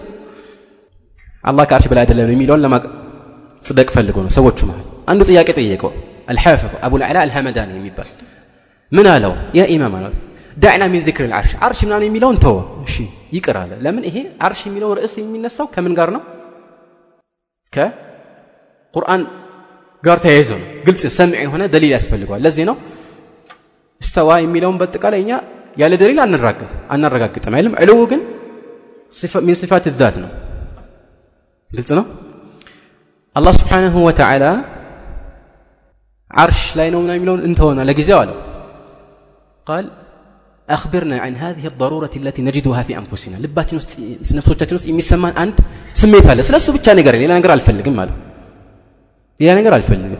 አላህ 1.45 1.65
ከአርሽ 1.71 1.87
በላይ 1.91 2.03
አይደለም 2.05 2.33
የሚለውን 2.35 2.61
ለማጽደቅ 2.65 3.89
ፈልጎ 3.97 4.17
ነው 4.27 4.33
ሰዎቹ 4.37 4.59
መሃል 4.69 4.83
አንዱ 5.11 5.21
ጥያቄ 5.31 5.49
ጠየቀው። 5.59 5.93
አልሐፊዝ 6.31 6.75
አቡ 6.87 6.93
ልዕላ 7.03 7.17
አልሐመዳን 7.25 7.71
የሚባል 7.77 8.09
ምን 8.93 9.07
አለው? 9.13 9.33
ያ 9.59 9.63
ኢማም 9.75 9.95
አለው። 9.99 10.13
ዳዕና 10.57 10.85
ሚን 10.93 11.03
ዚክር 11.07 11.25
ልዓርሽ 11.31 11.53
አርሽ 11.67 11.81
ምናምን 11.87 12.05
የሚለውን 12.09 12.37
ተወ 12.45 12.57
እሺ 12.87 12.97
ይቅር 13.37 13.57
አለ። 13.63 13.73
ለምን 13.85 14.05
ይሄ 14.09 14.17
አርሽ 14.47 14.61
የሚለው 14.69 14.91
ርዕስ 14.99 15.15
የሚነሳው 15.21 15.67
ከምን 15.75 15.93
ጋር 15.99 16.09
ነው? 16.17 16.23
ከቁርአን 17.73 19.23
ጋር 20.03 20.19
ተያይዞ 20.25 20.51
ነው። 20.61 20.69
ግልጽ 20.87 21.03
ሰምዕ 21.19 21.41
የሆነ 21.47 21.63
ደሊል 21.75 21.93
ያስፈልገዋል። 21.97 22.41
ለዚህ 22.47 22.65
ነው። 22.71 22.77
እስተዋ 24.01 24.31
የሚለውን 24.45 24.79
በአጠቃላይ 24.81 25.21
እኛ 25.25 25.33
ያለ 25.81 25.93
ደሊል 26.03 26.19
አናረጋግጥም 26.95 27.55
አይልም። 27.59 27.75
ዕልው 27.83 28.01
ግን 28.11 28.21
ሚን 29.47 29.57
ሲፋት 29.63 29.85
ዛት 30.01 30.17
ነው? 30.25 30.31
ግልጽ 31.71 31.91
ነው? 31.99 32.07
አላህ 33.37 33.53
ስብሓንሁ 33.61 33.95
ወተዓላ 34.09 34.45
عرش 36.41 36.63
لا 36.77 36.85
ينوم 36.89 37.05
يملون 37.19 37.39
انت 37.49 37.61
هنا 37.61 37.83
قال 39.69 39.85
أخبرنا 40.69 41.17
عن 41.25 41.33
هذه 41.45 41.65
الضرورة 41.67 42.11
التي 42.17 42.43
نجدها 42.43 42.83
في 42.83 42.93
أنفسنا 42.99 43.37
لباتي 43.37 43.77
نست 43.77 43.91
نفسوتاتي 44.39 44.89
يمسمان 44.93 45.33
عند 45.43 45.57
سمان 46.01 46.15
أنت 46.15 46.41
سلاسو 46.41 46.73
لسلاسو 46.73 46.73
نغير 46.73 47.01
قريني 47.07 47.27
لا 47.27 47.39
نغير 47.39 47.53
الفلق 47.53 47.87
ماله 47.99 48.15
لا 49.41 49.53
نقرأ 49.57 49.77
الفلق 49.81 50.13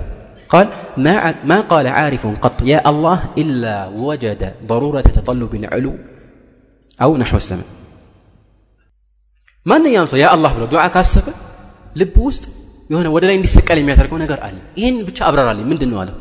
قال 0.54 0.68
ما 1.06 1.14
ما 1.50 1.58
قال 1.72 1.86
عارف 1.98 2.24
قط 2.44 2.58
يا 2.72 2.80
الله 2.92 3.20
إلا 3.42 3.76
وجد 4.08 4.42
ضرورة 4.72 5.08
تطلب 5.18 5.52
العلو 5.62 5.94
أو 7.04 7.12
نحو 7.22 7.36
السماء 7.44 7.70
ما 9.66 9.76
ينسى 9.96 10.18
يا 10.24 10.30
الله 10.36 10.52
ብሎ 10.58 10.64
ዱዓ 10.74 10.84
ካሰበ 10.96 11.28
ልብ 12.00 12.16
ውስጥ 12.28 12.44
የሆነ 12.92 13.08
ወደ 13.16 13.24
ላይ 13.30 13.36
እንዲሰቀል 13.40 13.78
የሚያደርገው 13.82 14.18
ነገር 14.24 14.40
አለ 14.48 14.56
ይህን 14.80 14.98
ብቻ 15.08 15.20
አብራራልኝ 15.30 15.66
ምንድን 15.72 15.90
ነው 15.94 16.00
አለው 16.04 16.16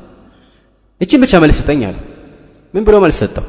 እችን 1.00 1.20
ብቻ 1.24 1.32
መልስ 1.44 1.56
ስጠኝ 1.60 1.82
አለ 1.90 1.96
ምን 2.74 2.82
ብሎ 2.88 2.96
መልስ 3.04 3.18
ሰጠው 3.22 3.46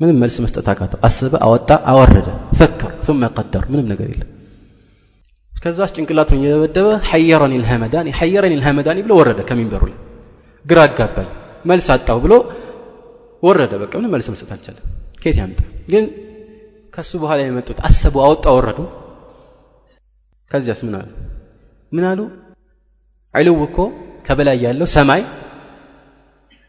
ምንም 0.00 0.18
መልስ 0.22 0.36
መስጠት 0.44 0.68
አቃተው 0.72 1.00
አስበ 1.08 1.34
አወጣ 1.46 1.70
አወረደ 1.92 2.28
ፈከር 2.58 2.92
ثم 3.06 3.22
ቀደር 3.38 3.64
ምንም 3.72 3.86
ነገር 3.92 4.08
የለም 4.12 4.28
ከዛስ 5.55 5.91
ጭንቅላቱን 5.95 6.37
እየደበደበ 6.39 6.87
ሐየረኒ 7.09 7.53
ልሐመዳኒ 7.61 8.07
ሐየረኒ 8.19 8.53
ልሐመዳኒ 8.61 8.97
ብሎ 9.05 9.13
ወረደ 9.19 9.39
ከሚንበሩ 9.49 9.81
ላይ። 9.89 9.97
ግራ 10.65 10.79
አጋባኝ። 10.87 11.29
መልስ 11.65 11.87
አጣው 11.95 12.17
ብሎ 12.25 12.33
ወረደ። 13.43 13.71
በቃ 13.83 13.91
ምንም 13.99 14.11
መልስ 14.15 14.27
መስጠት 14.33 14.51
አልቻለም። 14.55 14.85
ከየት 15.21 15.37
ያምጣ 15.41 15.59
ግን 15.91 16.05
ከሱ 16.93 17.11
በኋላ 17.23 17.39
የመጡት 17.45 17.77
አሰቡ 17.87 18.15
አወጣ 18.25 18.45
ወረዱ። 18.57 18.79
ከዚያስ 20.51 20.81
ምን 20.87 20.95
አሉ? 20.99 21.09
ምን 21.91 22.03
አሉ? 22.09 22.19
ዕልው 23.33 23.57
እኮ 23.67 23.77
ከበላይ 24.27 24.57
ያለው 24.65 24.87
ሰማይ 24.95 25.21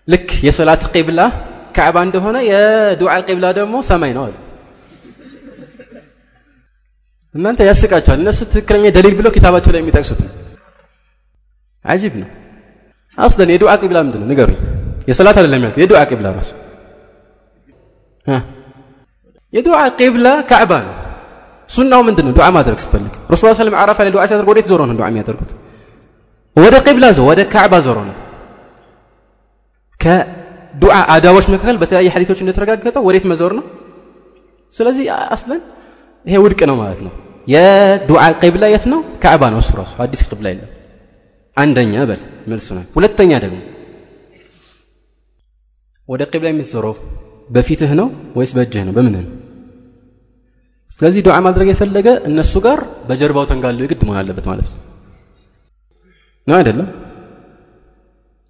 ልክ 0.09 0.29
የሰላት 0.47 0.83
ቂብላ 0.95 1.21
ካዕባ 1.77 1.97
እንደሆነ 2.07 2.37
የዱዓ 2.49 3.13
ቂብላ 3.29 3.47
ደግሞ 3.59 3.75
ሰማይ 3.91 4.13
ነው 4.17 4.23
አሉ 4.27 4.35
እናንተ 7.37 7.61
ያስቃቸዋል 7.69 8.19
እነሱ 8.23 8.41
ትክክለኛ 8.53 8.85
ደሊል 8.97 9.15
ብለው 9.19 9.31
ኪታባቸው 9.37 9.71
ላይ 9.75 9.81
የሚጠቅሱት 9.83 10.21
ነው። 10.25 10.33
አጂብ 11.85 12.15
ነው። 12.23 12.29
አስለን 13.19 13.51
የዱዓ 13.55 13.73
ቂብላ 13.83 13.99
ምንድን 14.07 14.21
ነው 14.23 14.29
ንገሩኝ። 14.31 14.59
የሰላት 15.09 15.37
አይደለም 15.41 15.61
ያልኩት 15.65 15.81
የዱዓ 15.83 16.01
ቂብላ 16.11 16.27
ራሱ። 16.39 16.51
የዱዓ 19.53 19.81
ቂብላ 19.99 20.29
ካዕባ 20.51 20.73
ነው። 20.87 20.95
ሱናው 21.71 22.01
ምንድን 22.09 22.25
ነው 22.27 22.33
ዱዓ 22.39 22.47
ማድረግ 22.57 22.79
ስትፈልግ። 22.83 23.13
ረሱል 23.33 23.55
ሰለም 23.61 23.75
አረፋ 23.83 23.99
ላይ 24.05 24.13
ዱዓ 24.15 24.23
ሲያደርግ 24.29 24.49
ወዴት 24.53 24.67
ዞሮ 24.71 24.81
ነው 24.89 24.97
ዱዓ 24.99 25.07
የሚያደርጉት? 25.11 25.51
ወደ 26.57 26.75
ቂብላ 26.87 27.07
ዞ 27.17 27.21
ወደ 27.31 27.41
ካዕባ 27.53 27.75
ዞሮ 27.87 27.99
ነው። 28.09 28.17
ከዱዓ 30.01 30.95
አዳቦች 31.15 31.47
መካከል 31.55 31.77
በተለያየ 31.83 32.09
ሐዲቶች 32.15 32.39
እንደተረጋገጠው 32.43 33.03
ወዴት 33.09 33.25
መዞር 33.31 33.53
ነው? 33.59 33.65
ስለዚህ 34.75 35.05
አስለን 35.35 35.61
ይሄ 36.25 36.37
ውድቅ 36.45 36.61
ነው 36.71 36.77
ማለት 36.83 37.01
ነው 37.07 37.13
የዱዓ 37.47 38.23
ቅብላ 38.41 38.65
የት 38.73 38.85
ነው? 38.93 39.01
ከዕባ 39.23 39.43
ነው። 39.53 39.61
እሱ 39.63 39.71
ራሱ 39.81 39.93
አዲስ 40.05 40.21
ቅብላ 40.29 40.47
የለም። 40.53 40.71
አንደኛ 41.57 41.95
በል 42.09 42.21
መልሱ 42.51 42.69
ነው። 42.77 42.85
ሁለተኛ 42.97 43.33
ደግሞ 43.45 43.59
ወደ 46.09 46.23
ቅብላ 46.33 46.47
የምትዞረው 46.53 46.95
በፊትህ 47.49 47.91
ነው 48.01 48.09
ወይስ 48.37 48.51
በእጅህ 48.57 48.83
ነው? 48.87 48.93
በምንህ 48.97 49.23
ነው? 49.27 49.33
ስለዚህ 50.91 51.21
ዱዓ 51.27 51.37
ማድረግ 51.47 51.69
የፈለገ 51.71 52.09
እነሱ 52.29 52.55
ጋር 52.67 52.79
በጀርባው 53.09 53.45
ተንጋሉ 53.51 53.81
የግድ 53.85 54.03
መሆን 54.07 54.19
አለበት 54.21 54.47
ማለት 54.51 54.67
ነው። 54.73 54.79
ነው 56.47 56.57
አይደለም? 56.59 56.89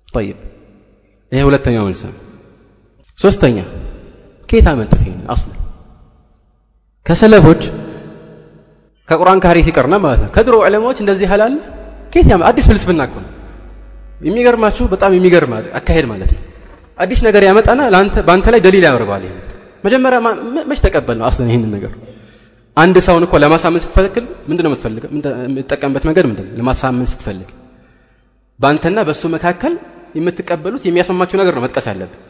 ጠይብ 0.09 0.39
ይሄ 1.33 1.41
ሁለተኛው 1.43 1.85
መልስ 1.89 2.03
ነው። 2.09 2.15
ሶስተኛ 3.19 3.57
ከየት 4.49 4.67
አመጡት? 4.73 5.01
ይሄን 5.03 5.21
አስል 5.35 5.53
ከሰለፎች 7.07 7.63
ከቁርአን 9.09 9.39
ከሐዲስ 9.43 9.67
ይቀርና 9.71 9.97
ማለት 10.05 10.21
ነው። 10.25 10.31
ከድሮ 10.37 10.55
ዕለማዎች 10.69 10.99
እንደዚህ 11.03 11.27
ሐላል 11.33 11.55
ከየት 12.13 12.29
ያመ 12.33 12.43
አዲስ 12.51 12.65
ፍልስፍና 12.71 13.01
እኮ 13.09 13.17
ነው። 13.25 13.31
የሚገርማችሁ 14.21 14.85
በጣም 14.93 15.11
የሚገርም 15.17 15.53
አካሄድ 15.79 16.07
ማለት 16.13 16.31
ነው። 16.35 16.43
አዲስ 16.99 17.21
ነገር 17.27 17.43
ያመጣና 17.49 17.81
በአንተ 18.29 18.47
ላይ 18.55 18.61
ደሊል 18.67 18.85
ያደርገዋል 18.89 19.23
ይሄን። 19.27 19.41
መጀመሪያ 19.85 20.19
መች 20.71 20.81
ተቀበል 20.87 21.17
ነው 21.21 21.27
አስለን 21.29 21.49
ይህንን 21.51 21.71
ነገር? 21.77 21.93
አንድ 22.77 22.97
ሰውን 23.07 23.25
እኮ 23.27 23.35
ለማሳመን 23.43 23.81
ስትፈልግ 23.85 24.15
ምንድነው 24.51 24.71
የምትፈልገው? 24.71 25.11
የምትጠቀምበት 25.47 26.05
መንገድ 26.09 26.25
ምንድን 26.31 26.47
ለማሳመን 26.59 27.09
ስትፈልግ። 27.13 27.49
በአንተና 28.61 28.99
በእሱ 29.09 29.23
መካከል 29.29 29.73
የምትቀበሉት 30.15 30.83
የሚያስማማችሁ 30.89 31.37
ነገር 31.43 31.55
ነው 31.57 31.63
መጥቀስ 31.67 31.87
ያለብን 31.91 32.21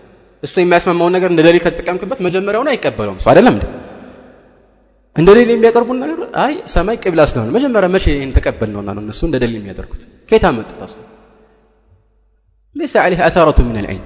እሱ 0.42 0.54
የሚያስማማውን 0.60 1.12
ነገር 1.16 1.28
እንደ 1.32 1.40
ደሊል 1.46 1.62
ከተጠቀምክበት 1.64 2.18
መጀመሪያውን 2.26 2.68
አይቀበለውም። 2.72 3.18
ሰው 3.24 3.30
አይደለም 3.32 3.54
እንዴ 3.56 3.64
እንደ 5.15 5.29
ደሊል 5.37 5.49
የሚያቀርቡን 5.55 5.97
ነገር 6.03 6.19
አይ 6.43 6.53
ሰማይ 6.75 6.97
ቅብላ 7.03 7.21
ስለሆነ 7.31 7.49
መጀመሪያ 7.57 7.87
መቼ 7.95 8.05
ይህን 8.15 8.31
ተቀበል 8.37 8.69
ነውና 8.75 8.89
ነው 8.97 9.01
እነሱ 9.05 9.21
እንደ 9.29 9.37
ደሊል 9.43 9.57
የሚያደርጉት 9.61 10.01
ከየት 10.29 10.45
አመጡት 10.51 10.81
አሱ 10.87 10.95
ليس 12.75 12.93
عليه 13.05 13.19
أثارة 13.29 13.57
من 13.69 13.77
العلم 13.81 14.05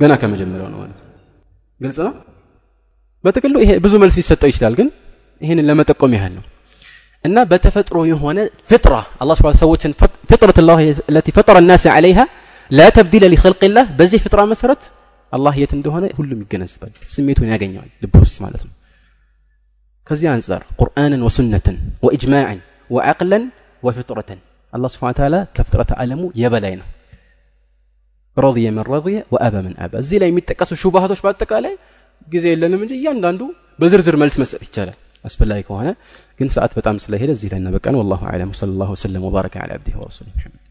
ገና 0.00 0.12
ከመጀመሪያው 0.20 0.68
ነው 0.72 0.78
ማለት 0.82 0.98
ግልጽ 1.80 1.98
ነው 2.06 2.12
በጥቅሉ 3.24 3.54
ይሄ 3.64 3.70
ብዙ 3.84 3.94
መልስ 4.02 4.14
ሊሰጠው 4.20 4.48
ይችላል 4.52 4.74
ግን 4.78 4.88
ይህንን 5.40 5.66
ለመጠቆም 5.70 6.12
ያህል 6.16 6.32
ነው 6.38 6.44
እና 7.24 7.36
በተፈጥሮ 7.50 7.96
የሆነ 8.12 8.38
ፍጥራ 8.70 8.94
አላህ 9.22 9.34
ስብሐ 9.40 9.50
ሰዎችን 9.62 9.92
ፍጥረት 10.30 10.58
ላህ 10.68 10.78
التي 11.12 11.30
فطر 11.38 11.56
الناس 11.62 11.84
عليها 11.96 12.24
لا 12.70 12.86
تبديل 12.98 13.24
لخلق 13.32 13.62
الله 13.68 13.84
በዚህ 13.98 14.18
ፍጥራ 14.24 14.40
መሰረት 14.52 14.82
አላህ 15.32 15.52
የት 15.62 15.72
እንደሆነ 15.78 16.04
ሁሉም 16.18 16.38
ይገነዘባል 16.44 16.92
ስሜቱን 17.14 17.48
ያገኘዋል 17.54 17.88
ልብ 18.02 18.14
ውስጥ 18.24 18.36
ማለት 18.44 18.62
ነው 18.66 18.72
كزيانزر 20.07 20.63
قرآنا 20.77 21.25
وسنة 21.25 21.67
وإجماعا 22.01 22.59
وعقلا 22.89 23.39
وفطرة. 23.83 24.37
الله 24.75 24.87
سبحانه 24.87 25.09
وتعالى 25.09 25.47
كفطرة 25.53 25.87
علم 25.99 26.31
يبلينا 26.35 26.83
رضي 28.37 28.71
من 28.71 28.79
رضي 28.95 29.23
وأبى 29.31 29.59
من 29.61 29.73
أبى. 29.77 30.01
زي 30.01 30.17
لا 30.19 30.25
يميت 30.25 30.49
تكسو 30.49 30.75
شو 30.75 30.89
بهذا 30.89 31.13
شو 31.13 31.23
بعدك 31.23 31.51
عليه 31.51 31.77
جزيل 32.31 32.59
لنا 32.59 32.77
من 32.77 32.87
جيان 32.87 33.21
داندو 33.21 33.47
بزرزر 33.79 34.15
ملس 34.15 34.39
مسألة 34.39 34.65
تجارة 34.73 34.93
أسب 35.25 35.43
الله 35.43 35.55
يكون 35.55 35.77
هنا 35.81 35.95
كن 36.39 36.47
ساعات 36.47 36.79
بتعمل 36.79 36.99
سلهيلة 36.99 37.33
زي 37.33 37.49
لنا 37.53 37.71
بكان 37.71 37.95
والله 37.95 38.23
أعلم 38.23 38.53
صلى 38.53 38.71
الله 38.75 38.91
وسلم 38.91 39.23
وبارك 39.23 39.57
على 39.57 39.73
عبده 39.73 39.99
ورسوله 39.99 40.31
محمد 40.35 40.62